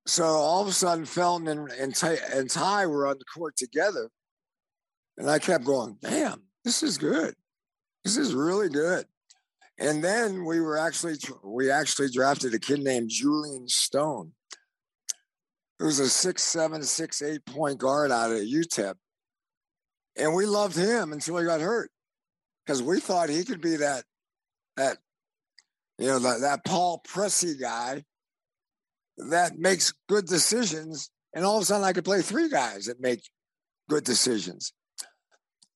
[0.06, 3.56] so all of a sudden, Felton and, and, Ty, and Ty were on the court
[3.56, 4.08] together,
[5.18, 7.34] and I kept going, "Damn, this is good.
[8.04, 9.06] This is really good."
[9.78, 14.32] And then we were actually we actually drafted a kid named Julyan Stone,
[15.78, 18.94] who's a six seven, six eight point guard out of UTEP.
[20.16, 21.90] And we loved him until he got hurt.
[22.64, 24.04] Because we thought he could be that
[24.76, 24.98] that
[25.98, 28.04] you know, that, that Paul Pressey guy
[29.16, 31.10] that makes good decisions.
[31.34, 33.22] And all of a sudden I could play three guys that make
[33.88, 34.72] good decisions.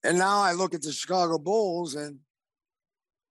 [0.05, 2.19] And now I look at the Chicago Bulls and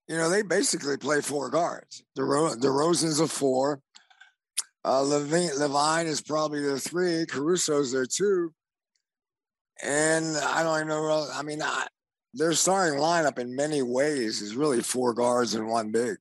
[0.08, 2.04] you know, they basically play four guards.
[2.16, 3.82] The DeRozan's a four.
[4.86, 7.26] Uh, LaVine, LaVine is probably their three.
[7.26, 8.54] Caruso's their two.
[9.84, 11.28] And I don't even know.
[11.34, 11.88] I mean, I,
[12.34, 16.18] their starting lineup in many ways is really four guards and one big.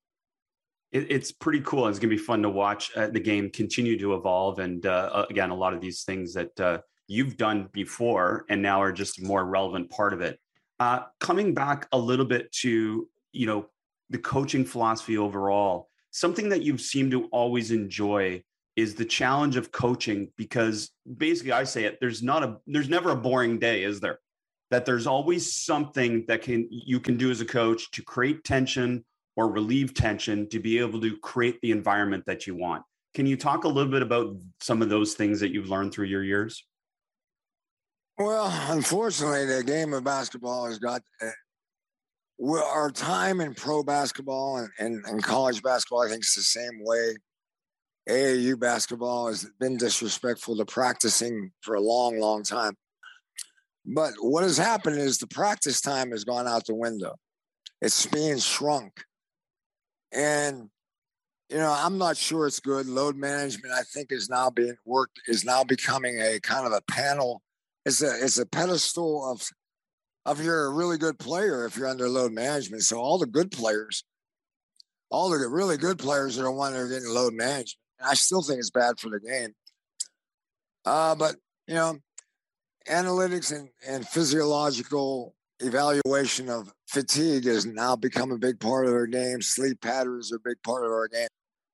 [0.90, 1.86] It, it's pretty cool.
[1.86, 4.58] It's going to be fun to watch uh, the game continue to evolve.
[4.58, 8.62] And uh, uh, again, a lot of these things that uh, you've done before and
[8.62, 10.40] now are just a more relevant part of it.
[10.80, 13.66] Uh, coming back a little bit to, you know,
[14.10, 18.42] the coaching philosophy overall, something that you seem to always enjoy
[18.76, 23.10] is the challenge of coaching because basically I say it there's not a there's never
[23.10, 24.18] a boring day is there
[24.70, 29.04] that there's always something that can you can do as a coach to create tension
[29.36, 32.82] or relieve tension to be able to create the environment that you want.
[33.14, 36.06] Can you talk a little bit about some of those things that you've learned through
[36.06, 36.64] your years?
[38.18, 41.02] Well, unfortunately, the game of basketball has got
[42.44, 46.80] our time in pro basketball and, and, and, college basketball, I think it's the same
[46.80, 47.16] way.
[48.08, 52.74] AAU basketball has been disrespectful to practicing for a long, long time.
[53.84, 57.14] But what has happened is the practice time has gone out the window.
[57.80, 59.04] It's being shrunk.
[60.12, 60.70] And,
[61.48, 62.86] you know, I'm not sure it's good.
[62.86, 66.82] Load management, I think, is now being worked, is now becoming a kind of a
[66.90, 67.42] panel.
[67.84, 69.42] It's a it's a pedestal of
[70.26, 72.82] if you're a really good player if you're under load management.
[72.82, 74.04] So all the good players,
[75.10, 77.76] all the really good players are the ones that are getting load management.
[78.04, 79.54] I still think it's bad for the game.
[80.84, 81.36] Uh, but
[81.66, 81.98] you know,
[82.88, 89.06] analytics and, and physiological evaluation of fatigue has now become a big part of our
[89.06, 89.40] game.
[89.42, 91.28] Sleep patterns are a big part of our game.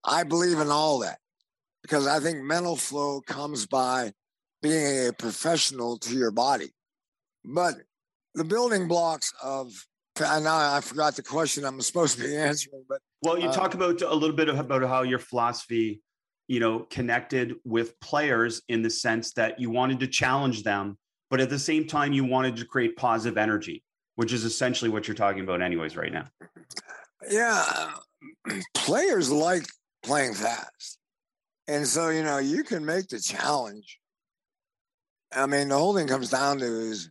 [0.04, 1.18] I believe in all that
[1.82, 4.12] because I think mental flow comes by
[4.62, 6.70] being a professional to your body.
[7.44, 7.74] But
[8.35, 9.73] the building blocks of
[10.21, 13.75] I I forgot the question I'm supposed to be answering, but well, you uh, talk
[13.75, 16.03] about a little bit about how your philosophy,
[16.49, 20.99] you know, connected with players in the sense that you wanted to challenge them,
[21.31, 23.83] but at the same time, you wanted to create positive energy,
[24.16, 26.27] which is essentially what you're talking about, anyways, right now.
[27.31, 27.92] Yeah,
[28.75, 29.64] players like
[30.03, 30.99] playing fast.
[31.68, 33.99] And so, you know, you can make the challenge.
[35.35, 37.09] I mean, the whole thing comes down to is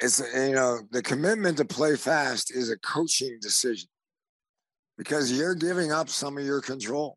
[0.00, 3.88] it's, you know, the commitment to play fast is a coaching decision
[4.98, 7.16] because you're giving up some of your control.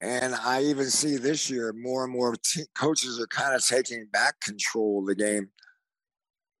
[0.00, 2.34] And I even see this year more and more
[2.74, 5.50] coaches are kind of taking back control of the game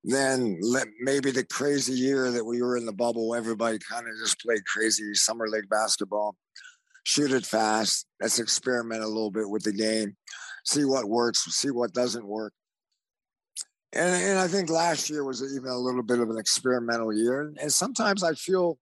[0.04, 0.58] then
[1.00, 4.64] maybe the crazy year that we were in the bubble, everybody kind of just played
[4.64, 6.36] crazy summer league basketball,
[7.04, 8.06] shoot it fast.
[8.20, 10.16] Let's experiment a little bit with the game,
[10.64, 12.54] see what works, see what doesn't work.
[13.92, 17.52] And, and I think last year was even a little bit of an experimental year.
[17.60, 18.78] And sometimes I feel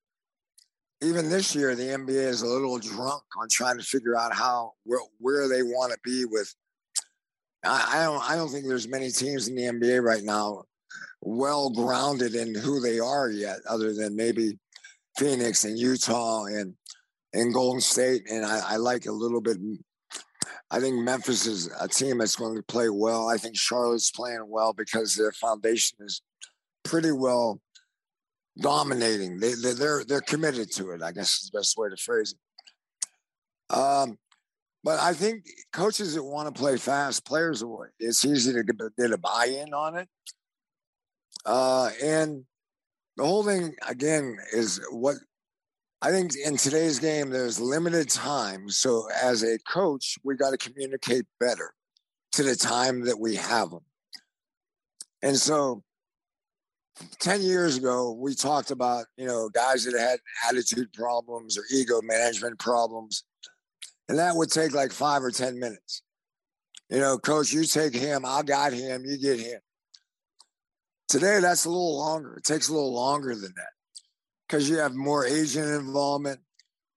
[1.00, 4.72] even this year, the NBA is a little drunk on trying to figure out how
[4.84, 6.52] where, where they want to be with.
[7.64, 8.30] I, I don't.
[8.30, 10.64] I don't think there's many teams in the NBA right now
[11.20, 14.58] well grounded in who they are yet, other than maybe
[15.16, 16.74] Phoenix and Utah and
[17.32, 18.22] and Golden State.
[18.30, 19.58] And I, I like a little bit.
[20.70, 23.28] I think Memphis is a team that's going to play well.
[23.28, 26.20] I think Charlotte's playing well because their foundation is
[26.84, 27.60] pretty well
[28.60, 29.38] dominating.
[29.38, 31.02] They, they they're they're committed to it.
[31.02, 33.74] I guess is the best way to phrase it.
[33.74, 34.18] Um,
[34.84, 37.62] but I think coaches that want to play fast, players,
[37.98, 40.08] it's easy to get a buy-in on it.
[41.44, 42.44] Uh, and
[43.16, 45.16] the whole thing again is what
[46.00, 48.68] I think in today's game, there's limited time.
[48.68, 51.74] So as a coach, we got to communicate better
[52.32, 53.84] to the time that we have them.
[55.22, 55.82] And so
[57.18, 62.00] 10 years ago, we talked about, you know, guys that had attitude problems or ego
[62.00, 63.24] management problems.
[64.08, 66.02] And that would take like five or 10 minutes.
[66.90, 69.60] You know, coach, you take him, I got him, you get him.
[71.08, 72.36] Today, that's a little longer.
[72.36, 73.77] It takes a little longer than that
[74.48, 76.40] because you have more agent involvement,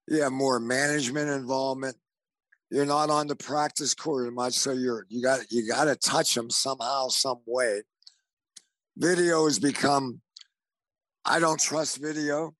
[0.08, 1.98] you have more management involvement.
[2.70, 5.96] You're not on the practice court as much, so you're you got you got to
[5.96, 7.82] touch them somehow, some way.
[8.98, 10.22] Video has become.
[11.26, 12.56] I don't trust video,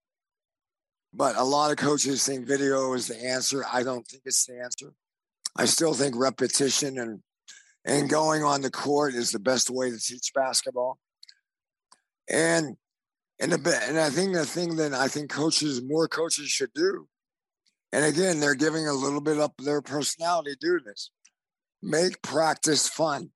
[1.14, 3.64] but a lot of coaches think video is the answer.
[3.72, 4.94] I don't think it's the answer.
[5.56, 7.22] I still think repetition and
[7.86, 11.00] and going on the court is the best way to teach basketball.
[12.30, 12.76] And
[13.42, 17.08] and the, and I think the thing that I think coaches, more coaches should do,
[17.92, 21.12] and again, they're giving a little bit up their personality do this.
[21.82, 23.32] Make practice fun.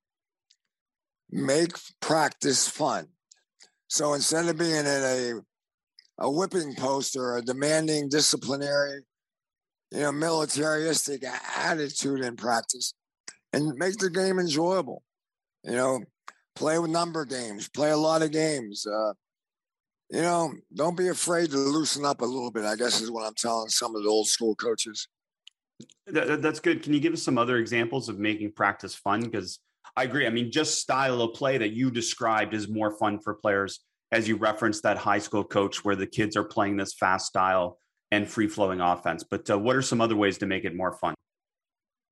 [1.32, 3.08] Make practice fun.
[3.88, 5.34] So instead of being in a
[6.20, 9.02] a whipping post or a demanding disciplinary,
[9.92, 11.24] you know, militaristic
[11.58, 12.94] attitude in practice,
[13.52, 15.04] and make the game enjoyable.
[15.64, 16.04] You know,
[16.56, 18.86] play with number games, play a lot of games.
[18.86, 19.14] Uh,
[20.10, 22.66] you know, don't be afraid to loosen up a little bit.
[22.66, 25.08] I guess is what I'm telling some of the old school coaches.
[26.08, 26.84] That, that's good.
[26.84, 29.22] Can you give us some other examples of making practice fun?
[29.22, 29.60] Because
[29.98, 30.28] I agree.
[30.28, 33.80] I mean, just style of play that you described is more fun for players,
[34.12, 37.80] as you referenced that high school coach where the kids are playing this fast style
[38.12, 39.24] and free flowing offense.
[39.24, 41.16] But uh, what are some other ways to make it more fun?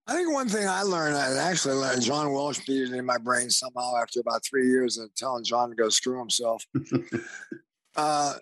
[0.08, 3.18] I think one thing I learned, I actually learned, John Walsh beat it in my
[3.18, 6.66] brain somehow after about three years of telling John to go screw himself.
[7.96, 8.36] uh,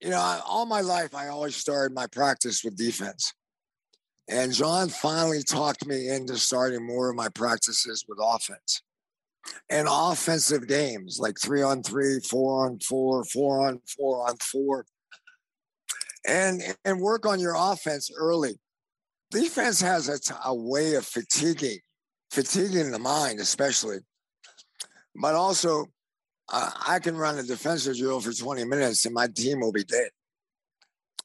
[0.00, 3.32] you know, I, all my life, I always started my practice with defense.
[4.28, 8.82] And John finally talked me into starting more of my practices with offense
[9.68, 14.86] and offensive games like three on three, four on four, four on four on four.
[16.26, 18.58] And, and work on your offense early
[19.34, 21.78] defense has a, t- a way of fatiguing,
[22.30, 23.98] fatiguing the mind, especially.
[25.20, 25.86] But also,
[26.52, 29.84] uh, I can run a defensive drill for 20 minutes and my team will be
[29.84, 30.10] dead.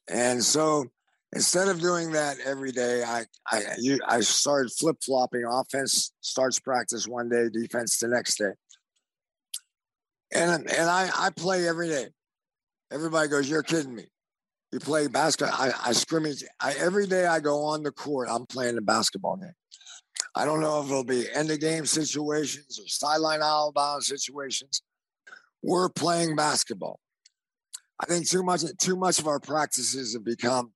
[0.09, 0.85] And so
[1.33, 3.63] instead of doing that every day, I I,
[4.07, 5.43] I started flip flopping.
[5.45, 8.51] Offense starts practice one day, defense the next day.
[10.33, 12.07] And and I, I play every day.
[12.91, 14.05] Everybody goes, You're kidding me
[14.71, 15.55] you play basketball.
[15.59, 17.25] I, I scrimmage I, every day.
[17.25, 18.27] I go on the court.
[18.29, 19.53] I'm playing a basketball game.
[20.35, 24.83] I don't know if it'll be end of game situations or sideline outbound situations.
[25.61, 26.99] We're playing basketball.
[27.99, 30.71] I think too much too much of our practices have become,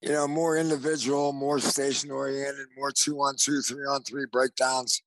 [0.00, 5.02] you know, more individual, more station oriented, more two on two, three on three breakdowns.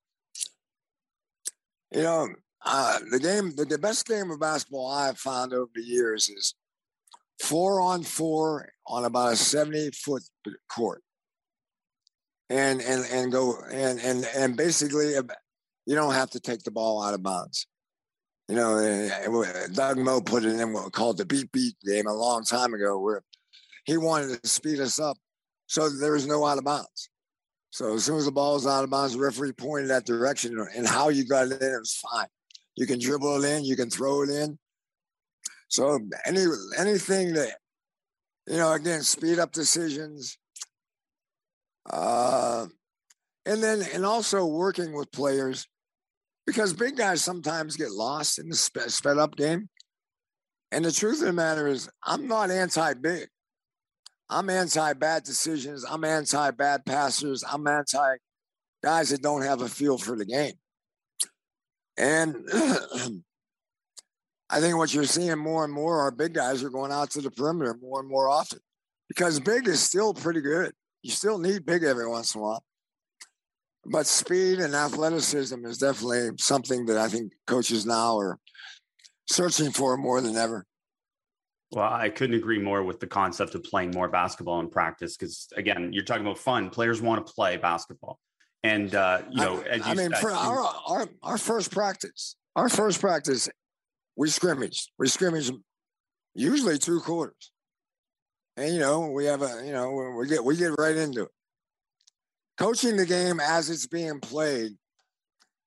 [1.90, 2.28] You know,
[2.64, 6.54] uh, the game, the, the best game of basketball I've found over the years is
[7.40, 10.22] four on four on about a 70 foot
[10.68, 11.02] court.
[12.50, 15.14] and and and go and and and basically
[15.86, 17.66] you don't have to take the ball out of bounds.
[18.48, 19.10] You know, eh,
[19.72, 22.98] Doug Moe put it in what called the beat beat game a long time ago,
[22.98, 23.22] where
[23.84, 25.16] he wanted to speed us up
[25.66, 27.10] so there was no out of bounds.
[27.70, 30.56] So as soon as the ball was out of bounds, the referee pointed that direction,
[30.74, 32.28] and how you got it in, it was fine.
[32.76, 34.58] You can dribble it in, you can throw it in.
[35.68, 36.46] So any
[36.78, 37.56] anything that
[38.46, 40.38] you know, again, speed up decisions,
[41.90, 42.66] uh,
[43.44, 45.66] and then and also working with players
[46.46, 49.68] because big guys sometimes get lost in the sped, up game.
[50.72, 53.28] And the truth of the matter is, I'm not anti big.
[54.28, 55.84] I'm anti bad decisions.
[55.88, 57.44] I'm anti bad passers.
[57.48, 58.16] I'm anti
[58.82, 60.54] guys that don't have a feel for the game.
[61.96, 62.36] And
[64.50, 67.20] I think what you're seeing more and more are big guys are going out to
[67.20, 68.60] the perimeter more and more often
[69.08, 70.72] because big is still pretty good.
[71.02, 72.64] You still need big every once in a while.
[73.88, 78.38] But speed and athleticism is definitely something that I think coaches now are
[79.30, 80.64] searching for more than ever.
[81.72, 85.48] Well, I couldn't agree more with the concept of playing more basketball in practice because,
[85.56, 86.70] again, you're talking about fun.
[86.70, 88.18] Players want to play basketball,
[88.62, 93.00] and uh, you know, I, I mean, for our, our our first practice, our first
[93.00, 93.48] practice,
[94.16, 94.90] we scrimmaged.
[94.96, 95.52] We scrimmaged
[96.34, 97.50] usually two quarters
[98.56, 101.28] and you know we have a you know we get we get right into it.
[102.58, 104.72] Coaching the game as it's being played,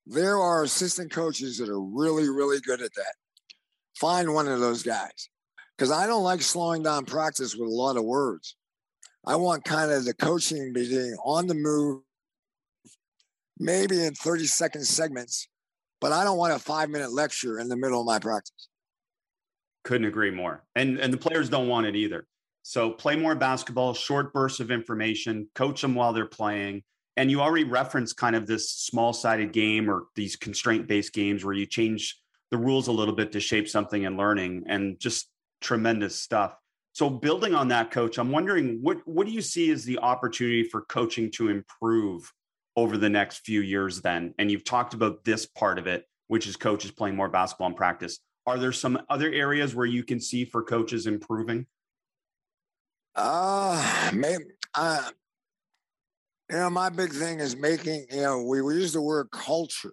[0.06, 3.14] there are assistant coaches that are really really good at that.
[3.96, 5.28] Find one of those guys
[5.76, 8.56] because I don't like slowing down practice with a lot of words.
[9.26, 12.02] I want kind of the coaching being on the move,
[13.58, 15.48] maybe in 30 second segments,
[16.00, 18.68] but I don't want a five minute lecture in the middle of my practice.
[19.84, 20.64] Couldn't agree more.
[20.74, 22.26] And and the players don't want it either.
[22.62, 26.82] So play more basketball, short bursts of information, coach them while they're playing.
[27.16, 31.44] And you already referenced kind of this small sided game or these constraint based games
[31.44, 32.18] where you change
[32.50, 35.30] the rules a little bit to shape something in learning and just
[35.60, 36.56] tremendous stuff.
[36.92, 40.64] So building on that, coach, I'm wondering what what do you see as the opportunity
[40.64, 42.32] for coaching to improve
[42.76, 44.34] over the next few years then?
[44.38, 47.74] And you've talked about this part of it, which is coaches playing more basketball in
[47.74, 48.18] practice.
[48.46, 51.66] Are there some other areas where you can see for coaches improving?
[53.22, 54.44] Uh, maybe,
[54.74, 55.10] uh,
[56.50, 59.92] you know, my big thing is making, you know, we, we use the word culture.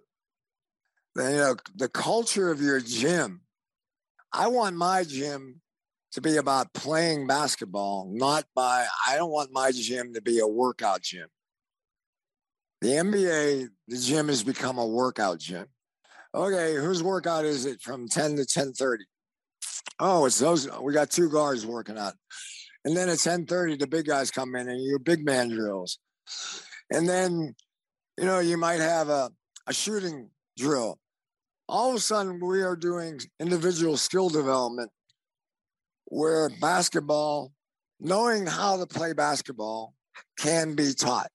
[1.14, 3.42] You know, the culture of your gym.
[4.32, 5.60] I want my gym
[6.12, 10.46] to be about playing basketball, not by, I don't want my gym to be a
[10.46, 11.28] workout gym.
[12.80, 15.66] The NBA, the gym has become a workout gym.
[16.34, 19.04] Okay, whose workout is it from 10 to 10:30?
[20.00, 22.14] Oh, it's those we got two guards working out.
[22.88, 25.98] And then at 10:30, the big guys come in and you big man drills.
[26.90, 27.54] And then,
[28.16, 29.30] you know, you might have a,
[29.66, 30.98] a shooting drill.
[31.68, 34.90] All of a sudden, we are doing individual skill development
[36.06, 37.52] where basketball,
[38.00, 39.92] knowing how to play basketball,
[40.38, 41.30] can be taught.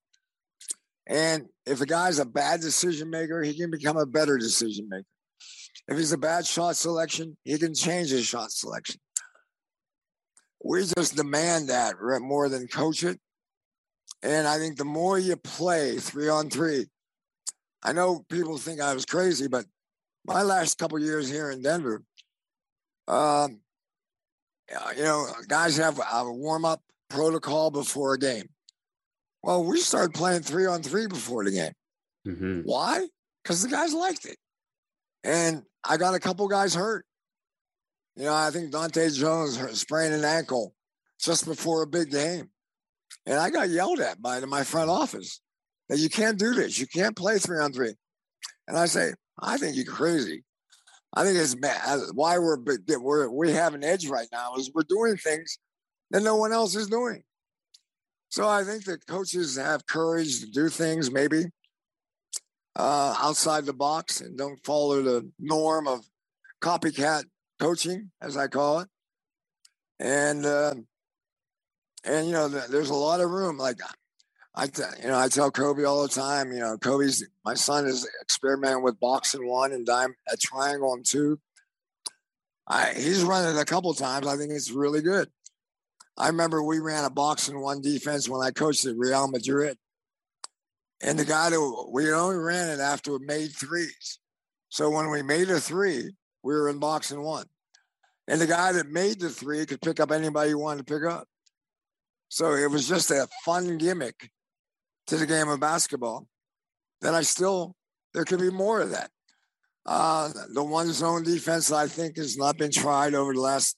[1.05, 5.05] And if a guy's a bad decision maker, he can become a better decision maker.
[5.87, 8.99] If he's a bad shot selection, he can change his shot selection
[10.63, 13.19] we just demand that more than coach it.
[14.21, 16.87] And I think the more you play three on three,
[17.83, 19.65] I know people think I was crazy, but
[20.25, 22.01] my last couple years here in Denver,
[23.09, 23.59] um,
[24.95, 28.47] you know, guys have a warm up protocol before a game.
[29.43, 31.73] Well, we started playing three on three before the game.
[32.25, 32.61] Mm-hmm.
[32.61, 33.05] Why?
[33.43, 34.37] Because the guys liked it.
[35.25, 37.05] And I got a couple guys hurt.
[38.15, 40.75] You know, I think Dahntay Jones sprained an ankle
[41.19, 42.49] just before a big game.
[43.25, 45.39] And I got yelled at by my front office
[45.89, 46.77] that you can't do this.
[46.77, 47.95] You can't play three on three.
[48.67, 50.43] And I say, I think you're crazy.
[51.15, 51.99] I think it's mad.
[52.13, 52.57] why we're,
[52.99, 55.59] we're we have an edge right now is we're doing things
[56.11, 57.23] that no one else is doing.
[58.29, 61.45] So I think that coaches have courage to do things maybe
[62.75, 66.03] uh, outside the box and don't follow the norm of
[66.61, 67.25] copycat
[67.63, 68.89] coaching, as I call it.
[69.99, 70.73] And uh,
[72.03, 73.57] and you know, there's a lot of room.
[73.57, 73.79] Like
[74.55, 74.65] I,
[75.01, 76.51] you know, I tell Kobe all the time.
[76.51, 81.39] You know, Kobe's my son is experimenting with box-and-one and dime a triangle and two.
[82.67, 84.27] I he's run it a couple times.
[84.27, 85.29] I think it's really good.
[86.17, 89.77] I remember we ran a box-and-one defense when I coached at Real Madrid.
[91.01, 94.19] And the guy that we only ran it after we made threes.
[94.69, 96.11] So when we made a three,
[96.43, 97.45] we were in box-and-one.
[98.27, 101.03] And the guy that made the three could pick up anybody you wanted to pick
[101.03, 101.27] up.
[102.29, 104.29] So it was just a fun gimmick
[105.07, 106.27] to the game of basketball,
[107.01, 107.75] then I still
[108.13, 109.09] there could be more of that.
[109.85, 113.75] Uh, the one zone defense I think has not been tried over the last.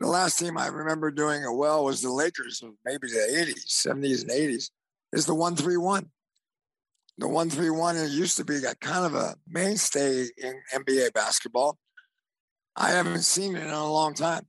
[0.00, 3.86] The last team I remember doing it well was the Lakers of maybe the 80s,
[3.86, 4.70] 70s, and 80s.
[5.12, 6.10] Is the one three one.
[7.18, 11.78] The one three one it used to be kind of a mainstay in NBA basketball.
[12.76, 14.46] I haven't seen it in a long time.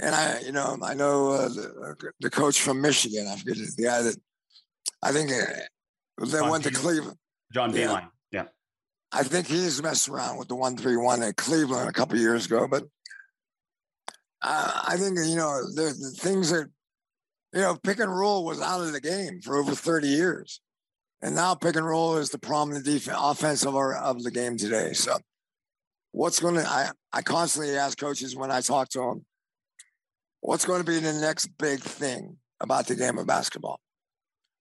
[0.00, 3.26] And I, you know, I know uh, the, the, coach from Michigan.
[3.26, 4.16] I forget the guy that
[5.02, 7.18] I think uh, that went to Cleveland.
[7.52, 8.08] John Beilein.
[8.30, 8.42] Yeah.
[8.42, 8.44] yeah.
[9.10, 12.46] I think he's messed around with the one three one at Cleveland a couple years
[12.46, 12.84] ago, but
[14.42, 16.68] uh, I think you know the, the things that
[17.52, 20.60] you know pick and roll was out of the game for over thirty years,
[21.22, 24.56] and now pick and roll is the prominent defense offense of our of the game
[24.56, 24.92] today.
[24.92, 25.16] So,
[26.12, 29.24] what's going to I I constantly ask coaches when I talk to them
[30.40, 33.80] what's going to be the next big thing about the game of basketball?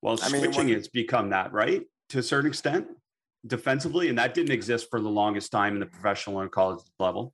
[0.01, 1.83] Well, I switching mean, when, it's become that, right?
[2.09, 2.87] To a certain extent,
[3.45, 7.33] defensively, and that didn't exist for the longest time in the professional and college level.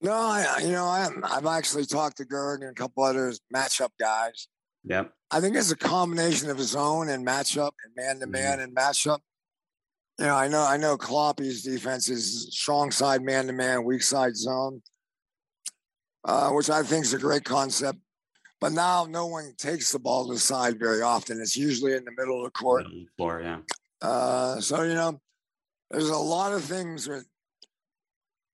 [0.00, 3.90] No, I, you know, I, I've actually talked to Gerg and a couple others matchup
[3.98, 4.48] guys.
[4.84, 5.12] Yep.
[5.30, 8.74] I think it's a combination of his own and matchup and man to man and
[8.76, 9.20] matchup.
[10.18, 14.02] You know, I know, I know Kloppy's defense is strong side man to man, weak
[14.02, 14.80] side zone
[16.24, 17.98] uh, which I think is a great concept.
[18.60, 21.40] But now no one takes the ball to the side very often.
[21.40, 22.86] It's usually in the middle of the court.
[23.16, 23.58] Floor, yeah.
[24.00, 25.20] Uh, so, you know,
[25.90, 27.24] there's a lot of things that,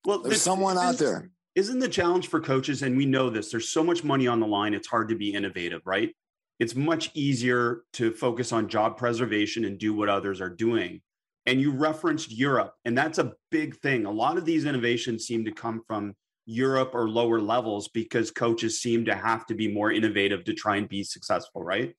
[0.04, 1.30] well, there's someone out there.
[1.54, 4.46] Isn't the challenge for coaches, and we know this, there's so much money on the
[4.46, 6.14] line, it's hard to be innovative, right?
[6.58, 11.02] It's much easier to focus on job preservation and do what others are doing.
[11.50, 14.06] And you referenced Europe, and that's a big thing.
[14.06, 16.14] A lot of these innovations seem to come from
[16.46, 20.76] Europe or lower levels because coaches seem to have to be more innovative to try
[20.76, 21.92] and be successful, right?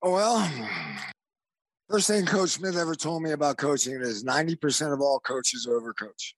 [0.03, 0.51] Well,
[1.89, 6.35] first thing Coach Smith ever told me about coaching is 90% of all coaches overcoach.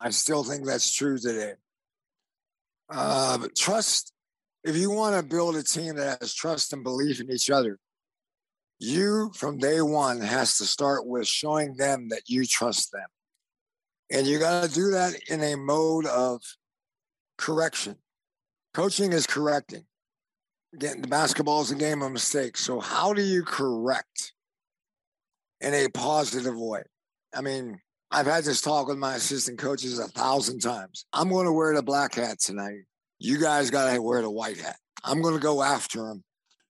[0.00, 1.54] I still think that's true today.
[2.88, 4.12] Uh, but trust,
[4.64, 7.78] if you want to build a team that has trust and belief in each other,
[8.78, 13.06] you from day one has to start with showing them that you trust them.
[14.10, 16.42] And you got to do that in a mode of
[17.38, 17.96] correction.
[18.76, 19.86] Coaching is correcting.
[20.74, 22.62] Again, the basketball is a game of mistakes.
[22.62, 24.34] So how do you correct
[25.62, 26.82] in a positive way?
[27.34, 31.06] I mean, I've had this talk with my assistant coaches a thousand times.
[31.14, 32.80] I'm going to wear the black hat tonight.
[33.18, 34.76] You guys got to wear the white hat.
[35.02, 36.22] I'm going to go after him.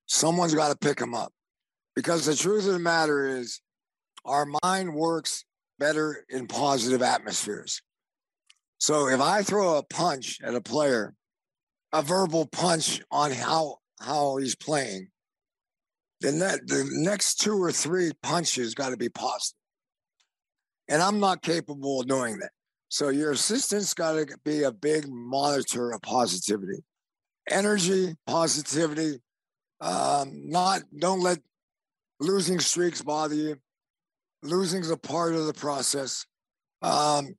[0.07, 1.33] Someone's got to pick him up.
[1.97, 3.61] Because the truth of the matter is,
[4.25, 5.45] our mind works
[5.81, 7.83] better in positive atmospheres.
[8.79, 11.13] So if I throw a punch at a player
[11.97, 15.09] a verbal punch on how how he's playing,
[16.21, 19.57] then that the next two or three punches got to be positive.
[20.89, 22.51] And I'm not capable of doing that.
[22.89, 26.85] So your assistant's got to be a big monitor of positivity,
[27.51, 29.19] energy, positivity.
[29.81, 31.39] Um, not don't let
[32.21, 33.57] losing streaks bother you.
[34.43, 36.27] Losing's a part of the process.
[36.83, 37.37] Um,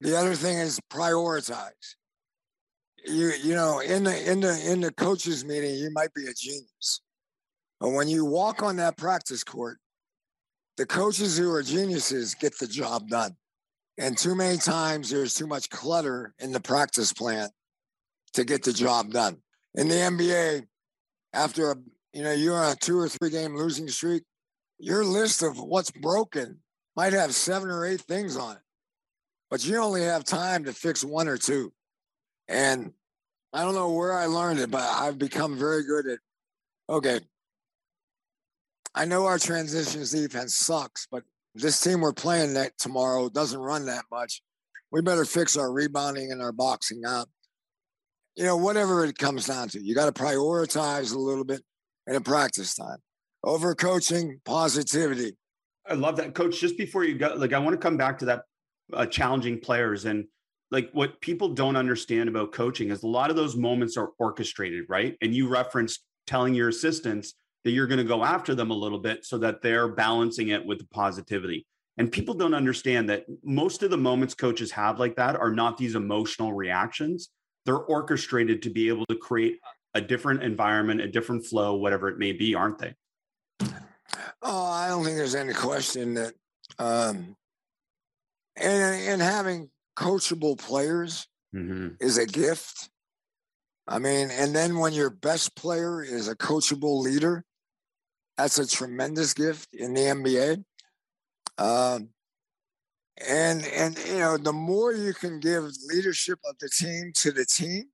[0.00, 1.96] the other thing is prioritize.
[3.06, 6.34] You you know in the in the in the coaches meeting you might be a
[6.34, 7.00] genius,
[7.80, 9.78] but when you walk on that practice court,
[10.76, 13.36] the coaches who are geniuses get the job done.
[13.98, 17.48] And too many times there's too much clutter in the practice plan
[18.32, 19.38] to get the job done.
[19.74, 20.66] In the NBA,
[21.32, 21.76] after a
[22.12, 24.24] you know you're on a two or three game losing streak,
[24.78, 26.58] your list of what's broken
[26.96, 28.62] might have seven or eight things on it,
[29.50, 31.72] but you only have time to fix one or two.
[32.50, 32.92] And
[33.52, 36.18] I don't know where I learned it, but I've become very good at
[36.88, 37.20] okay.
[38.92, 41.22] I know our transitions defense sucks, but
[41.54, 44.42] this team we're playing that tomorrow doesn't run that much.
[44.90, 47.28] We better fix our rebounding and our boxing up.
[48.34, 51.62] You know, whatever it comes down to, you got to prioritize a little bit
[52.08, 52.98] in a practice time.
[53.44, 55.36] Over coaching, positivity.
[55.88, 56.60] I love that, coach.
[56.60, 58.42] Just before you go, like I want to come back to that
[58.92, 60.26] uh, challenging players and
[60.70, 64.84] like what people don't understand about coaching is a lot of those moments are orchestrated,
[64.88, 65.16] right?
[65.20, 68.98] And you referenced telling your assistants that you're going to go after them a little
[68.98, 71.66] bit so that they're balancing it with the positivity.
[71.98, 75.76] And people don't understand that most of the moments coaches have like that are not
[75.76, 77.30] these emotional reactions.
[77.66, 79.58] They're orchestrated to be able to create
[79.94, 82.94] a different environment, a different flow, whatever it may be, aren't they?
[84.42, 86.32] Oh, I don't think there's any question that,
[86.78, 87.36] um,
[88.56, 89.68] and and having
[90.00, 91.88] coachable players mm-hmm.
[92.00, 92.88] is a gift.
[93.86, 97.44] I mean, and then when your best player is a coachable leader,
[98.36, 100.64] that's a tremendous gift in the NBA.
[101.58, 102.08] Um,
[103.28, 107.44] and and you know, the more you can give leadership of the team to the
[107.44, 107.84] team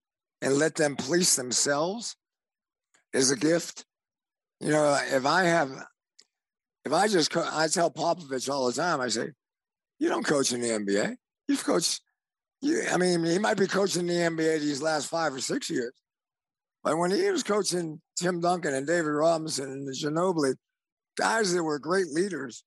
[0.40, 2.14] and let them police themselves
[3.12, 3.84] is a gift.
[4.60, 5.70] You know, if I have,
[6.84, 9.30] if I just, co- I tell Popovich all the time, I say,
[9.98, 11.16] you don't coach in the NBA.
[11.48, 12.00] You've coached.
[12.90, 15.92] I mean, he might be coaching the NBA these last five or six years,
[16.82, 20.54] but when he was coaching Tim Duncan and David Robinson and the Ginobili,
[21.16, 22.64] guys that were great leaders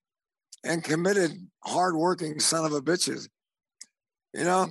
[0.64, 1.32] and committed,
[1.64, 3.28] hardworking son of a bitches.
[4.34, 4.68] You know,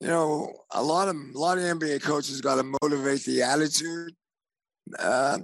[0.00, 4.12] you know, a lot of a lot of NBA coaches got to motivate the attitude,
[4.98, 5.38] uh,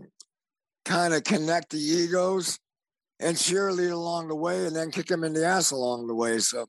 [0.84, 2.58] kind of connect the egos,
[3.18, 6.38] and cheerlead along the way, and then kick them in the ass along the way.
[6.38, 6.66] So,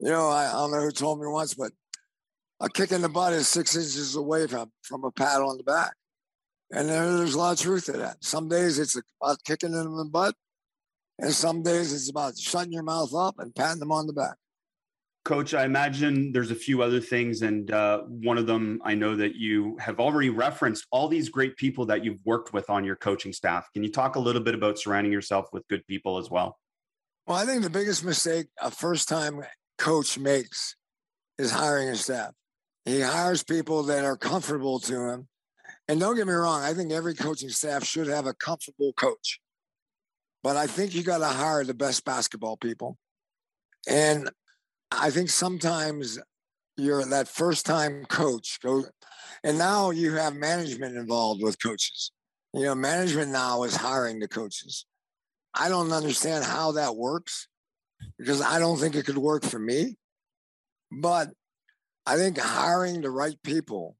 [0.00, 1.72] you know, I, I don't know who told me once, but
[2.60, 5.64] a kick in the butt is six inches away from, from a pat on the
[5.64, 5.92] back.
[6.72, 8.22] And there, there's a lot of truth to that.
[8.24, 10.34] Some days it's about kicking them in the butt,
[11.18, 14.36] and some days it's about shutting your mouth up and patting them on the back.
[15.24, 19.16] Coach, I imagine there's a few other things, and uh, one of them I know
[19.16, 22.96] that you have already referenced all these great people that you've worked with on your
[22.96, 23.68] coaching staff.
[23.74, 26.58] Can you talk a little bit about surrounding yourself with good people as well?
[27.26, 29.42] Well, I think the biggest mistake a first time
[29.80, 30.76] coach makes
[31.38, 32.32] is hiring a staff.
[32.84, 35.28] He hires people that are comfortable to him.
[35.88, 39.40] And don't get me wrong, I think every coaching staff should have a comfortable coach.
[40.42, 42.98] But I think you got to hire the best basketball people.
[43.88, 44.30] And
[44.92, 46.18] I think sometimes
[46.76, 48.84] you're that first time coach go
[49.42, 52.12] and now you have management involved with coaches.
[52.52, 54.84] You know, management now is hiring the coaches.
[55.54, 57.48] I don't understand how that works
[58.18, 59.96] because I don't think it could work for me.
[60.90, 61.30] But
[62.06, 63.96] I think hiring the right people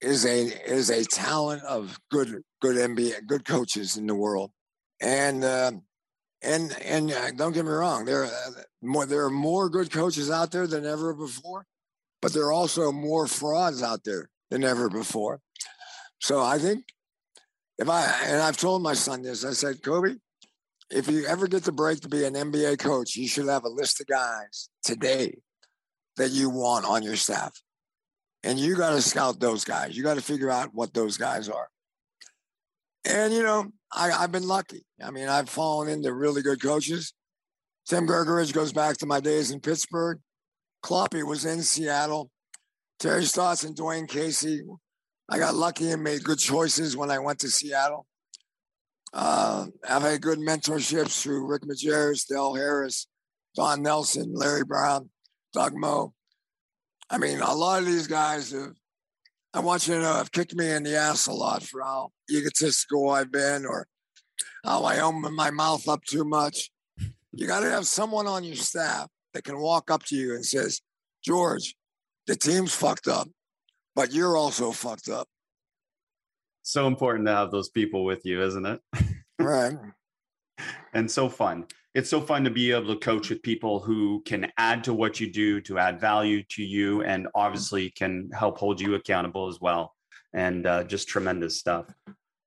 [0.00, 4.52] is a is a talent of good good NBA good coaches in the world,
[5.00, 5.72] and uh,
[6.42, 9.90] and and uh, don't get me wrong, there are uh, more there are more good
[9.90, 11.66] coaches out there than ever before,
[12.22, 15.40] but there are also more frauds out there than ever before.
[16.20, 16.84] So I think
[17.78, 20.16] if I and I've told my son this, I said, Kobe,
[20.90, 23.68] if you ever get the break to be an NBA coach, you should have a
[23.68, 25.38] list of guys today
[26.16, 27.52] that you want on your staff.
[28.42, 29.96] And you got to scout those guys.
[29.96, 31.68] You got to figure out what those guys are.
[33.04, 34.84] And, you know, I, I've been lucky.
[35.02, 37.14] I mean, I've fallen into really good coaches.
[37.86, 40.20] Tim Grgurich goes back to my days in Pittsburgh.
[40.84, 42.30] Kloppy was in Seattle.
[42.98, 44.62] Terry Stotts and Dwane Casey.
[45.28, 48.06] I got lucky and made good choices when I went to Seattle.
[49.12, 53.06] Uh, I've had good mentorships through Rick Majerus, Del Harris,
[53.54, 55.10] Don Nelson, Larry Brown.
[55.52, 56.12] Doug Moe.
[57.10, 58.74] I mean, a lot of these guys have,
[59.54, 62.10] I want you to know, have kicked me in the ass a lot for how
[62.30, 63.86] egotistical I've been or
[64.64, 66.70] how I open my mouth up too much.
[67.32, 70.44] You got to have someone on your staff that can walk up to you and
[70.44, 70.80] says,
[71.24, 71.74] George,
[72.26, 73.28] the team's fucked up,
[73.94, 75.28] but you're also fucked up.
[76.68, 78.82] So important to have those people with you, isn't it?
[79.38, 79.74] Right.
[80.92, 81.64] and so fun.
[81.94, 85.18] It's so fun to be able to coach with people who can add to what
[85.18, 89.58] you do, to add value to you, and obviously can help hold you accountable as
[89.62, 89.94] well.
[90.34, 91.86] And uh, just tremendous stuff.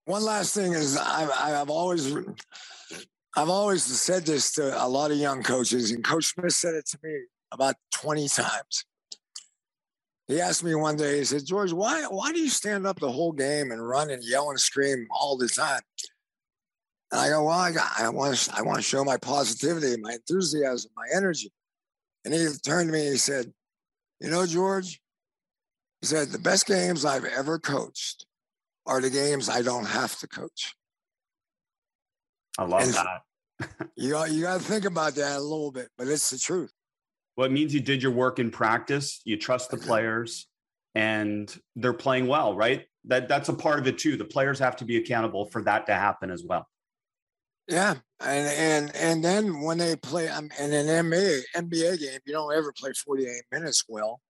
[0.05, 2.15] One last thing is I've, I've always
[3.35, 6.85] I've always said this to a lot of young coaches, and Coach Smith said it
[6.89, 8.85] to me about 20 times.
[10.31, 13.11] He asked me one day, he said, George, why, why do you stand up the
[13.11, 15.81] whole game and run and yell and scream all the time?
[17.11, 20.01] And I go, well, I, got, I want to, I want to show my positivity,
[20.01, 21.51] my enthusiasm, my energy.
[22.23, 23.51] And he turned to me and he said,
[24.21, 25.01] you know, George,
[25.99, 28.25] he said, the best games I've ever coached
[28.85, 30.73] are the games I don't have to coach.
[32.57, 33.89] I love and that.
[33.97, 36.71] you you got to think about that a little bit, but it's the truth.
[37.41, 39.19] Well, it means you did your work in practice.
[39.25, 40.45] You trust the players,
[40.93, 42.85] and they're playing well, right?
[43.05, 44.15] That that's a part of it too.
[44.15, 46.67] The players have to be accountable for that to happen as well.
[47.67, 52.33] Yeah, and and and then when they play um, in an NBA NBA game, you
[52.33, 54.21] don't ever play 48 minutes well.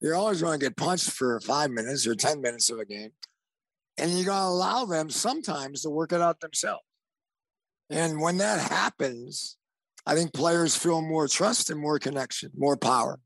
[0.00, 3.10] You're always going to get punched for five minutes or 10 minutes of a game,
[3.98, 6.80] and you got to allow them sometimes to work it out themselves.
[7.90, 9.57] And when that happens,
[10.08, 13.20] I think players feel more trust and more connection, more power.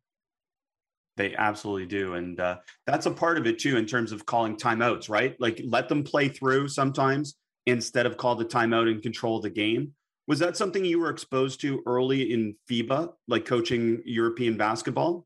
[1.16, 2.14] They absolutely do.
[2.14, 2.58] And uh,
[2.88, 5.36] that's a part of it too, in terms of calling timeouts, right?
[5.38, 9.92] Like let them play through sometimes instead of call the timeout and control the game.
[10.26, 15.24] Was that something you were exposed to early in FIBA, like coaching European basketball?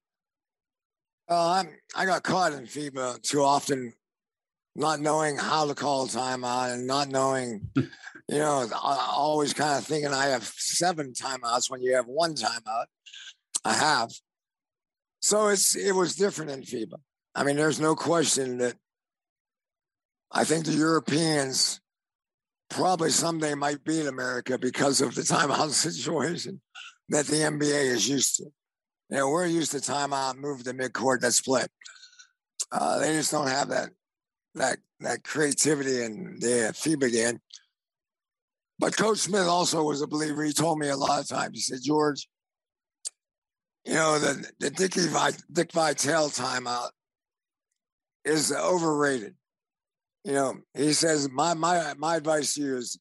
[1.26, 3.94] Uh, I got caught in FIBA too often,
[4.76, 7.68] not knowing how to call timeout and not knowing
[8.28, 12.86] you know, always kind of thinking I have seven timeouts when you have one timeout.
[13.64, 14.10] I have.
[15.20, 16.98] So it's it was different in FIBA.
[17.34, 18.74] I mean, there's no question that
[20.32, 21.80] I think the Europeans
[22.68, 26.60] probably someday might beat America because of the timeout situation
[27.08, 28.44] that the NBA is used to.
[29.10, 31.70] You know, we're used to timeout, move to midcourt, that split.
[32.72, 33.90] Uh, they just don't have that
[34.56, 37.40] that that creativity and the FIBA game.
[38.78, 40.42] But Coach Smith also was a believer.
[40.42, 41.54] He told me a lot of times.
[41.54, 42.28] He said, George,
[43.84, 45.06] you know, the, the Dickie
[45.52, 46.90] Dick Vitale timeout
[48.24, 49.34] is overrated.
[50.24, 52.98] You know, he says, my, my, my advice to you is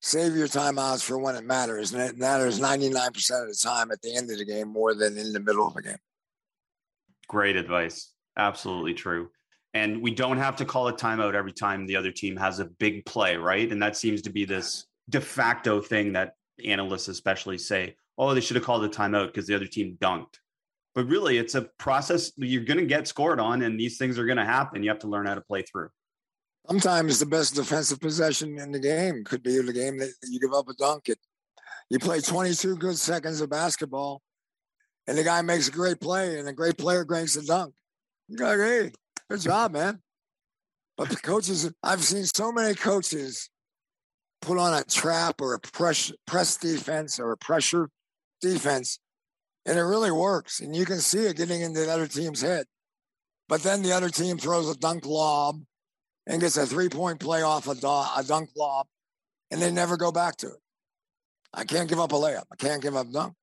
[0.00, 1.92] save your timeouts for when it matters.
[1.92, 5.18] And it matters 99% of the time at the end of the game more than
[5.18, 5.98] in the middle of the game.
[7.28, 8.12] Great advice.
[8.36, 9.28] Absolutely true.
[9.72, 12.64] And we don't have to call a timeout every time the other team has a
[12.64, 13.70] big play, right?
[13.70, 18.40] And that seems to be this de facto thing that analysts especially say, oh, they
[18.40, 20.38] should have called a timeout because the other team dunked.
[20.94, 24.26] But really, it's a process you're going to get scored on, and these things are
[24.26, 24.82] going to happen.
[24.82, 25.88] You have to learn how to play through.
[26.68, 30.52] Sometimes the best defensive possession in the game could be the game that you give
[30.52, 31.08] up a dunk.
[31.08, 31.18] It,
[31.88, 34.20] you play 22 good seconds of basketball,
[35.06, 37.74] and the guy makes a great play, and a great player makes a dunk.
[38.28, 38.92] You're like, hey,
[39.30, 40.00] Good job, man.
[40.96, 43.48] But the coaches, I've seen so many coaches
[44.42, 47.90] put on a trap or a press press defense or a pressure
[48.40, 48.98] defense,
[49.64, 50.58] and it really works.
[50.58, 52.66] And you can see it getting into the other team's head.
[53.48, 55.62] But then the other team throws a dunk lob
[56.26, 58.88] and gets a three point play off a, a dunk lob,
[59.52, 60.60] and they never go back to it.
[61.54, 62.46] I can't give up a layup.
[62.52, 63.34] I can't give up dunk.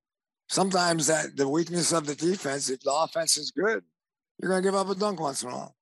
[0.49, 3.83] Sometimes that the weakness of the defense, if the offense is good,
[4.37, 5.76] you're going to give up a dunk once in a while.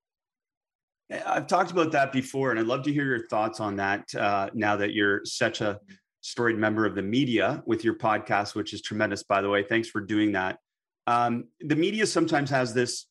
[1.12, 4.50] I've talked about that before, and I'd love to hear your thoughts on that uh,
[4.54, 5.80] now that you're such a
[6.22, 9.64] storied member of the media with your podcast, which is tremendous, by the way.
[9.64, 10.58] Thanks for doing that.
[11.06, 13.06] Um, the media sometimes has this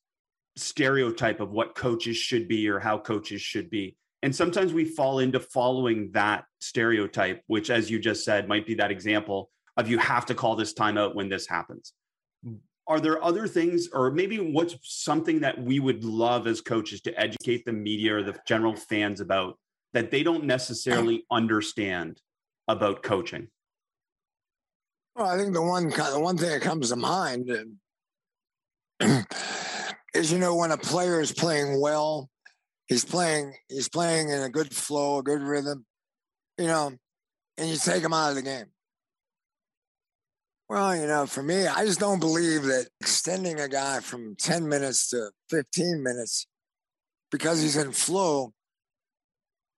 [0.56, 3.96] stereotype of what coaches should be or how coaches should be.
[4.22, 8.74] And sometimes we fall into following that stereotype, which, as you just said, might be
[8.74, 11.92] that example of you have to call this timeout when this happens
[12.86, 17.18] are there other things or maybe what's something that we would love as coaches to
[17.18, 19.58] educate the media or the general fans about
[19.92, 22.20] that they don't necessarily understand
[22.68, 23.48] about coaching?
[25.16, 27.50] Well i think the one the one thing that comes to mind
[29.00, 29.22] uh,
[30.14, 32.28] is you know when a player is playing well
[32.88, 35.86] he's playing he's playing in a good flow a good rhythm
[36.58, 36.92] you know
[37.56, 38.66] and you take him out of the game
[40.74, 44.68] well, you know, for me, I just don't believe that extending a guy from 10
[44.68, 46.48] minutes to 15 minutes
[47.30, 48.52] because he's in flow,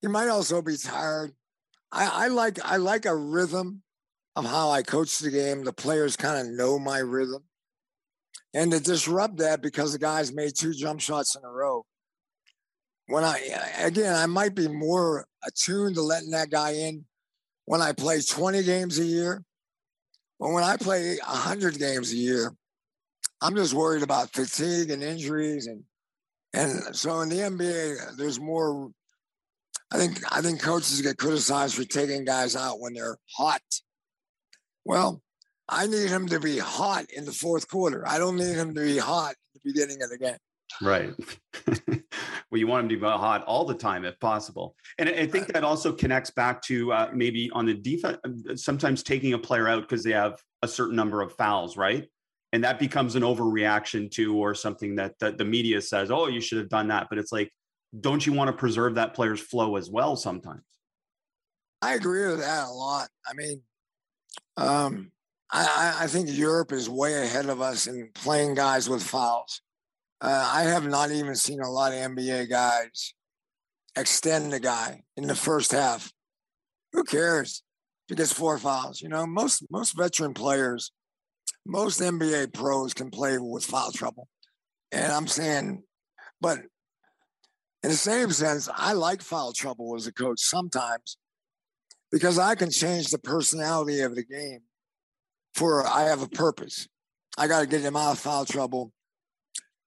[0.01, 1.33] he might also be tired.
[1.93, 3.83] I, I like I like a rhythm
[4.37, 5.65] of how I coach the game.
[5.65, 7.45] The players kind of know my rhythm.
[8.55, 11.85] and to disrupt that because the guys made two jump shots in a row.
[13.09, 13.39] When I
[13.77, 17.05] again, I might be more attuned to letting that guy in
[17.67, 19.45] when I play 20 games a year.
[20.39, 22.53] But when I play 100 games a year,
[23.41, 25.85] I'm just worried about fatigue and injuries and
[26.57, 28.91] and so in the NBA, there's more.
[29.93, 33.61] I think I think coaches get criticized for taking guys out when they're hot.
[34.85, 35.23] Well,
[35.69, 38.07] I need him to be hot in the fourth quarter.
[38.09, 40.37] I don't need him to be hot at the beginning of the game.
[40.81, 41.15] Right.
[42.51, 44.77] well, you want them to be hot all the time if possible.
[44.99, 48.19] And I think that also connects back to uh, maybe on the defense,
[48.57, 52.09] sometimes taking a player out because they have a certain number of fouls, right?
[52.53, 56.41] And that becomes an overreaction to, or something that, that the media says, oh, you
[56.41, 57.09] should have done that.
[57.11, 57.53] But it's like,
[58.01, 60.63] don't you want to preserve that player's flow as well sometimes?
[61.83, 63.09] I agree with that a lot.
[63.29, 63.63] I mean,
[64.57, 65.11] um,
[65.51, 69.61] I, I think Europe is way ahead of us in playing guys with fouls.
[70.21, 73.15] Uh, I have not even seen a lot of NBA guys
[73.97, 76.13] extend the guy in the first half.
[76.93, 77.63] Who cares
[78.15, 79.03] gets four fouls?
[79.03, 80.93] You know, most most veteran players,
[81.67, 84.29] most NBA pros can play with foul trouble.
[84.93, 85.83] And I'm saying,
[86.41, 86.59] but
[87.83, 91.19] in the same sense, I like foul trouble as a coach sometimes
[92.11, 94.61] because I can change the personality of the game
[95.55, 96.89] for I have a purpose.
[97.37, 98.93] I got to get him out of foul trouble.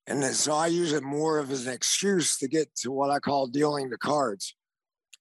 [0.09, 3.19] And so I use it more of as an excuse to get to what I
[3.19, 4.55] call dealing the cards.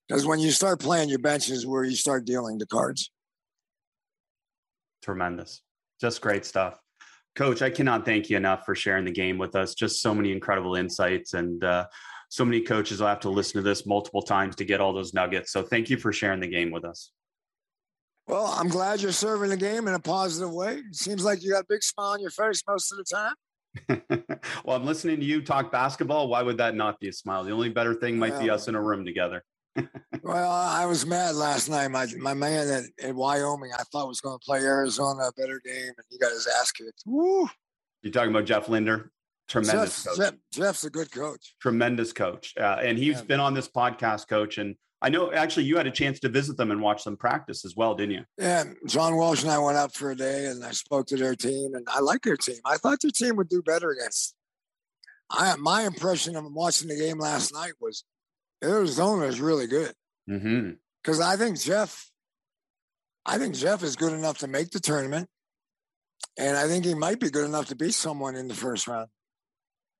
[0.09, 3.11] Because when you start playing your benches, where you start dealing the cards.
[5.03, 5.61] Tremendous.
[6.01, 6.81] Just great stuff.
[7.37, 9.75] Coach, I cannot thank you enough for sharing the game with us.
[9.75, 11.35] Just so many incredible insights.
[11.35, 11.87] And uh,
[12.31, 15.13] so many coaches will have to listen to this multiple times to get all those
[15.13, 15.53] nuggets.
[15.53, 17.11] So thank you for sharing the game with us.
[18.27, 20.77] Well, I'm glad you're serving the game in a positive way.
[20.77, 23.35] It seems like you got a big smile on your face most of the time.
[24.65, 26.29] well, I'm listening to you talk basketball.
[26.29, 27.45] Why would that not be a smile?
[27.45, 29.45] The only better thing might well, be us in a room together.
[30.23, 31.89] well, I was mad last night.
[31.89, 35.61] My my man at, at Wyoming, I thought was going to play Arizona a better
[35.65, 37.03] game, and he got his ass kicked.
[37.07, 37.49] Woo!
[38.03, 39.11] You talking about Jeff Linder?
[39.49, 41.55] Tremendous Jeff, Jeff, Jeff's a good coach.
[41.61, 43.23] Tremendous coach, uh, and he's yeah.
[43.23, 46.57] been on this podcast, coach, and I know actually you had a chance to visit
[46.57, 48.25] them and watch them practice as well, didn't you?
[48.37, 51.37] Yeah, John Walsh and I went up for a day and I spoke to their
[51.37, 52.59] team and I like their team.
[52.65, 54.35] I thought their team would do better against.
[55.31, 58.05] I my impression of watching the game last night was
[58.63, 59.93] Arizona is really good.
[60.27, 61.23] Because mm-hmm.
[61.23, 62.11] I think Jeff,
[63.25, 65.29] I think Jeff is good enough to make the tournament,
[66.37, 69.09] and I think he might be good enough to beat someone in the first round.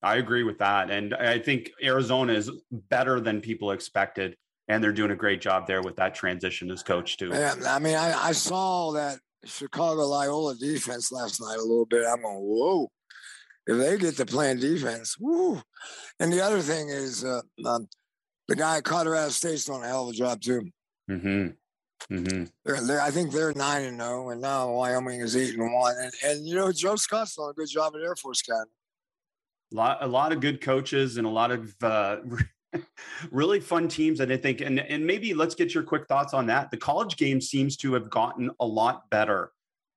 [0.03, 4.37] I agree with that, and I think Arizona is better than people expected
[4.69, 7.31] and they're doing a great job there with that transition as coach too.
[7.33, 12.07] Yeah, I mean, I, I saw that Chicago Loyola defense last night a little bit.
[12.07, 12.91] I'm going, whoa!
[13.67, 15.61] If they get to playing defense, woo!
[16.21, 17.89] And the other thing is, uh, um,
[18.49, 20.71] the guy at Colorado State's doing a hell of a job too.
[21.11, 21.49] Mm-hmm.
[22.13, 22.45] Mm-hmm.
[22.65, 25.73] They're, they're, I think they're nine and zero, oh, and now Wyoming is eight and
[25.75, 25.95] one.
[25.99, 28.71] And, and you know, Joe Scott's doing a good job at Air Force Academy.
[29.73, 32.19] A lot, a lot of good coaches and a lot of uh,
[33.31, 36.47] really fun teams and i think and, and maybe let's get your quick thoughts on
[36.47, 36.71] that.
[36.71, 39.53] The college game seems to have gotten a lot better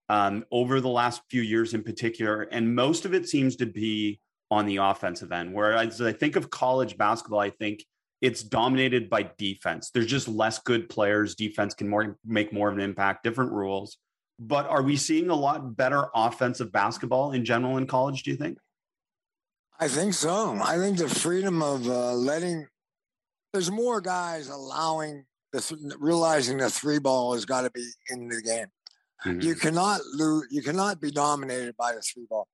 [0.10, 4.20] um, over the last few years in particular and most of it seems to be
[4.50, 5.54] on the offensive end.
[5.54, 7.84] Whereas i think of college basketball i think
[8.22, 9.90] it's dominated by defense.
[9.90, 11.34] There's just less good players.
[11.36, 13.98] Defense can more make more of an impact different rules.
[14.40, 18.38] But are we seeing a lot better offensive basketball in general in college do you
[18.38, 18.58] think
[19.82, 20.60] I think so.
[20.64, 22.68] I think the freedom of uh, letting
[23.52, 28.28] there's more guys allowing the th- realizing the three ball has got to be in
[28.28, 28.68] the game.
[29.26, 29.42] Mm-hmm.
[29.42, 30.46] You cannot lose.
[30.52, 32.48] You cannot be dominated by the three ball.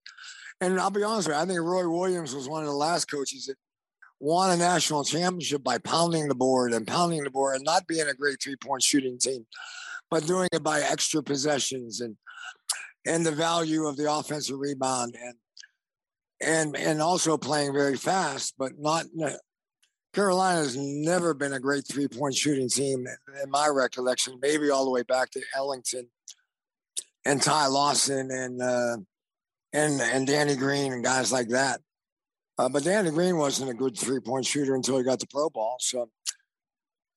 [0.61, 1.43] And I'll be honest with you.
[1.43, 3.55] I think Roy Williams was one of the last coaches that
[4.21, 8.07] won a national championship by pounding the board and pounding the board and not being
[8.07, 9.45] a great three point shooting team,
[10.09, 12.15] but doing it by extra possessions and
[13.05, 15.35] and the value of the offensive rebound and
[16.41, 19.05] and and also playing very fast, but not.
[20.13, 23.05] Carolina has never been a great three point shooting team
[23.43, 24.39] in my recollection.
[24.41, 26.09] Maybe all the way back to Ellington
[27.25, 28.97] and Ty Lawson and uh,
[29.73, 31.81] and and Danny Green and guys like that.
[32.57, 35.49] Uh, but Danny Green wasn't a good three point shooter until he got the pro
[35.49, 35.77] ball.
[35.79, 36.09] So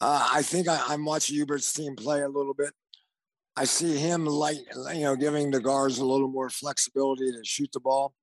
[0.01, 2.73] uh, I think I, I'm watching Hubert's team play a little bit.
[3.57, 4.61] I see him light,
[4.95, 8.15] you know, giving the guards a little more flexibility to shoot the ball.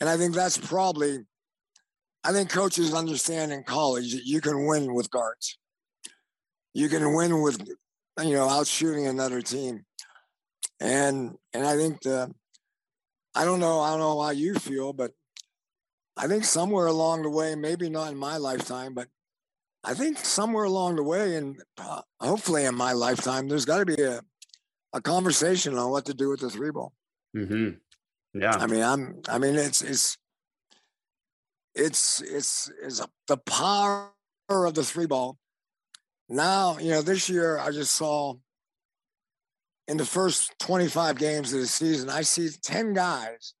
[0.00, 1.18] And I think that's probably,
[2.24, 5.58] I think coaches understand in college that you can win with guards.
[6.74, 7.60] You can win with,
[8.22, 9.84] you know, out shooting another team.
[10.80, 12.32] And and I think the
[13.34, 13.80] I don't know.
[13.80, 15.12] I don't know how you feel, but
[16.16, 19.08] I think somewhere along the way, maybe not in my lifetime, but
[19.84, 23.86] I think somewhere along the way, and uh, hopefully in my lifetime, there's got to
[23.86, 24.20] be a,
[24.92, 26.92] a conversation on what to do with the three ball.
[27.36, 27.76] Mm-hmm.
[28.40, 28.56] Yeah.
[28.56, 29.22] I mean, I'm.
[29.28, 30.16] I mean, it's it's
[31.74, 34.10] it's it's it's a, the power
[34.48, 35.38] of the three ball.
[36.28, 38.34] Now, you know, this year I just saw
[39.86, 43.54] in the first 25 games of the season, I see 10 guys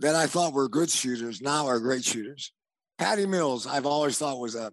[0.00, 2.52] that I thought were good shooters now are great shooters.
[2.98, 4.70] Patty Mills, I've always thought was a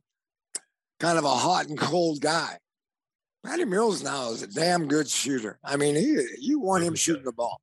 [0.99, 2.57] kind of a hot and cold guy.
[3.45, 5.57] Patty Mills now is a damn good shooter.
[5.63, 7.59] I mean, he you want him shooting the ball.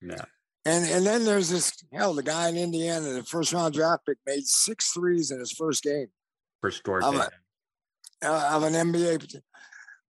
[0.00, 0.24] Yeah.
[0.66, 4.18] And and then there's this hell, the guy in Indiana, the first round draft pick,
[4.26, 6.08] made six threes in his first game.
[6.60, 7.30] First door of, a,
[8.24, 9.36] uh, of an NBA.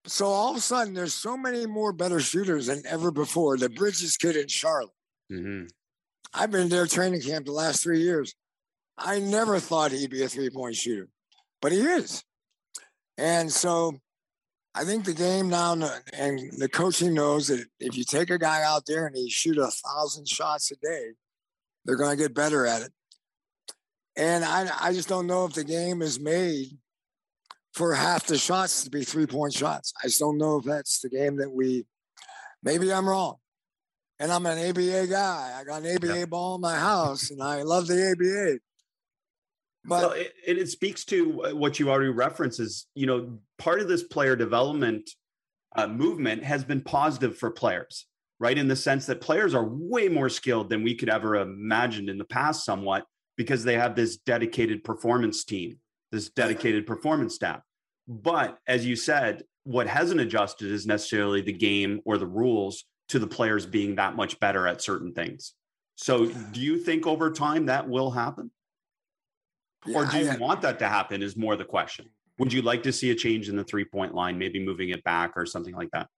[0.06, 3.58] So all of a sudden, there's so many more better shooters than ever before.
[3.58, 4.94] The Bridges kid in Charlotte.
[5.30, 5.66] Mm-hmm.
[6.32, 8.34] I've been there training camp the last three years.
[8.96, 11.08] I never thought he'd be a three point shooter,
[11.60, 12.24] but he is.
[13.18, 13.98] And so
[14.78, 15.72] I think the game now
[16.12, 19.56] and the coaching knows that if you take a guy out there and he shoot
[19.56, 21.12] a thousand shots a day,
[21.86, 22.92] they're going to get better at it.
[24.16, 26.76] And I, I just don't know if the game is made
[27.72, 29.94] for half the shots to be three point shots.
[30.02, 31.86] I just don't know if that's the game that we.
[32.62, 33.36] Maybe I'm wrong,
[34.18, 35.56] and I'm an ABA guy.
[35.58, 36.24] I got an ABA yeah.
[36.24, 38.58] ball in my house, and I love the ABA.
[39.86, 43.80] But well, it, it speaks to uh, what you already referenced is, you know, part
[43.80, 45.10] of this player development
[45.76, 48.06] uh, movement has been positive for players,
[48.40, 48.56] right?
[48.56, 52.18] In the sense that players are way more skilled than we could ever imagine in
[52.18, 53.04] the past, somewhat,
[53.36, 55.78] because they have this dedicated performance team,
[56.10, 57.60] this dedicated performance staff.
[58.08, 63.18] But as you said, what hasn't adjusted is necessarily the game or the rules to
[63.18, 65.52] the players being that much better at certain things.
[65.96, 68.50] So, do you think over time that will happen?
[69.86, 71.22] Yeah, or do you I, want that to happen?
[71.22, 72.06] Is more the question.
[72.38, 75.02] Would you like to see a change in the three point line, maybe moving it
[75.04, 76.08] back or something like that?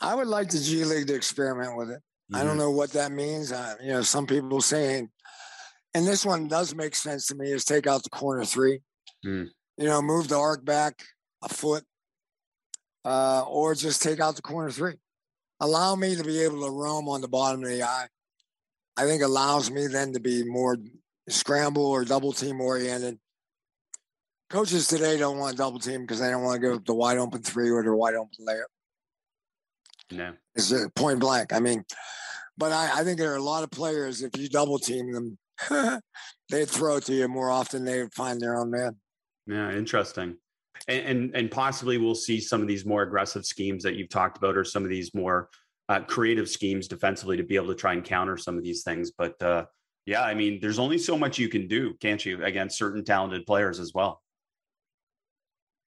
[0.00, 1.96] I would like the G League to experiment with it.
[1.98, 2.36] Mm-hmm.
[2.36, 2.58] I don't mm-hmm.
[2.58, 3.52] know what that means.
[3.52, 5.10] Uh, you know, some people saying,
[5.94, 8.80] and this one does make sense to me, is take out the corner three.
[9.24, 9.48] Mm.
[9.76, 10.94] You know, move the arc back
[11.42, 11.84] a foot,
[13.04, 14.94] uh, or just take out the corner three.
[15.60, 18.06] Allow me to be able to roam on the bottom of the eye.
[18.96, 20.76] I think allows me then to be more
[21.28, 23.18] scramble or double team oriented.
[24.48, 27.18] Coaches today don't want double team because they don't want to go to the wide
[27.18, 28.64] open three or the wide open layup.
[30.12, 31.52] No, it's point blank.
[31.52, 31.84] I mean,
[32.58, 34.22] but I, I think there are a lot of players.
[34.22, 35.38] If you double team them,
[36.50, 37.84] they throw it to you more often.
[37.84, 38.96] They find their own man.
[39.46, 40.36] Yeah, interesting.
[40.88, 44.36] And, and, and possibly we'll see some of these more aggressive schemes that you've talked
[44.36, 45.48] about, or some of these more
[45.88, 49.10] uh, creative schemes defensively to be able to try and counter some of these things.
[49.16, 49.66] But uh,
[50.06, 53.46] yeah, I mean, there's only so much you can do, can't you, against certain talented
[53.46, 54.22] players as well.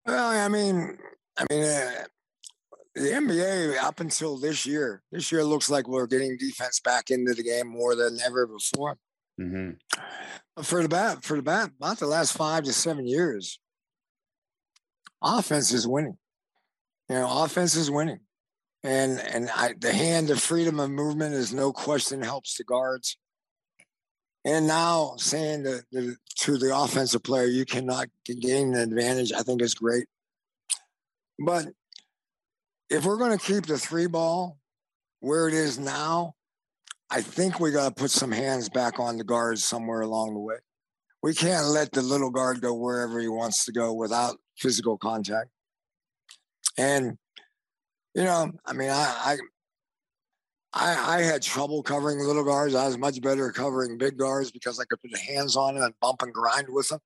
[0.07, 0.99] Well, I mean,
[1.39, 1.91] I mean, uh,
[2.95, 7.35] the NBA up until this year, this year looks like we're getting defense back into
[7.35, 8.99] the game more than ever before.
[9.41, 10.63] Mm-hmm.
[10.63, 13.59] For the bat, for the bat, about the last five to seven years,
[15.23, 16.19] offense is winning.
[17.09, 18.21] You know, offense is winning,
[18.83, 23.17] and and I, the hand of freedom of movement is no question helps the guards.
[24.45, 29.63] And now saying to, to the offensive player, you cannot gain an advantage, I think
[29.63, 30.07] is great.
[31.39, 31.67] But
[32.91, 34.59] if we're going to keep the three ball
[35.21, 36.35] where it is now,
[37.11, 40.41] I think we got to put some hands back on the guards somewhere along the
[40.41, 40.57] way.
[41.23, 45.51] We can't let the little guard go wherever he wants to go without physical contact.
[46.77, 47.17] And,
[48.15, 49.37] you know, I mean, I,
[50.75, 52.75] I, I had trouble covering little guards.
[52.75, 55.95] I was much better covering big guards because I could put hands on them and
[56.01, 57.01] bump and grind with them.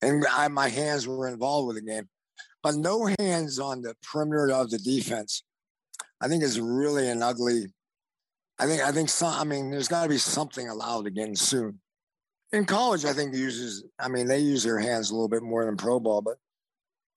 [0.00, 2.08] And I, my hands were involved with the game.
[2.62, 5.44] But no hands on the perimeter of the defense,
[6.20, 7.66] I think is really an ugly.
[8.58, 9.34] I think I think some.
[9.34, 11.80] I mean, there's got to be something allowed again soon.
[12.52, 13.84] In college, I think uses.
[13.98, 16.36] I mean, they use their hands a little bit more than pro ball, but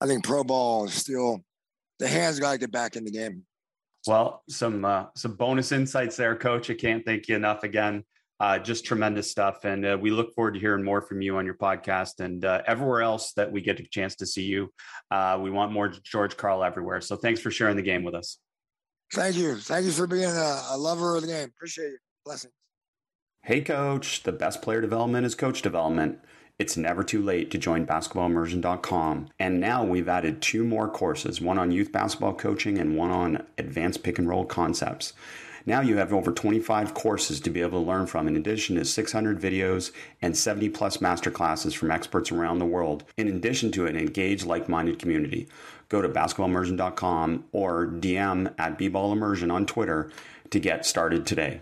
[0.02, 1.46] I think pro ball is still
[2.00, 3.44] the hands got to get back in the game.
[4.08, 6.70] Well, some uh, some bonus insights there, Coach.
[6.70, 8.04] I can't thank you enough again.
[8.40, 11.46] Uh, just tremendous stuff, and uh, we look forward to hearing more from you on
[11.46, 14.72] your podcast and uh, everywhere else that we get a chance to see you.
[15.10, 17.02] Uh, we want more George Karl everywhere.
[17.02, 18.38] So thanks for sharing the game with us.
[19.12, 19.56] Thank you.
[19.56, 21.50] Thank you for being a, a lover of the game.
[21.56, 21.98] Appreciate you.
[22.26, 22.54] Blessings.
[23.42, 24.24] Hey, Coach.
[24.24, 26.20] The best player development is coach development.
[26.60, 29.28] It's never too late to join basketballimmersion.com.
[29.38, 33.44] And now we've added two more courses one on youth basketball coaching and one on
[33.60, 35.14] advanced pick and roll concepts.
[35.68, 38.86] Now you have over 25 courses to be able to learn from, in addition to
[38.86, 39.92] 600 videos
[40.22, 44.70] and 70 plus masterclasses from experts around the world, in addition to an engaged, like
[44.70, 45.48] minded community.
[45.90, 50.10] Go to basketballimmersion.com or DM at bballimmersion on Twitter
[50.50, 51.62] to get started today.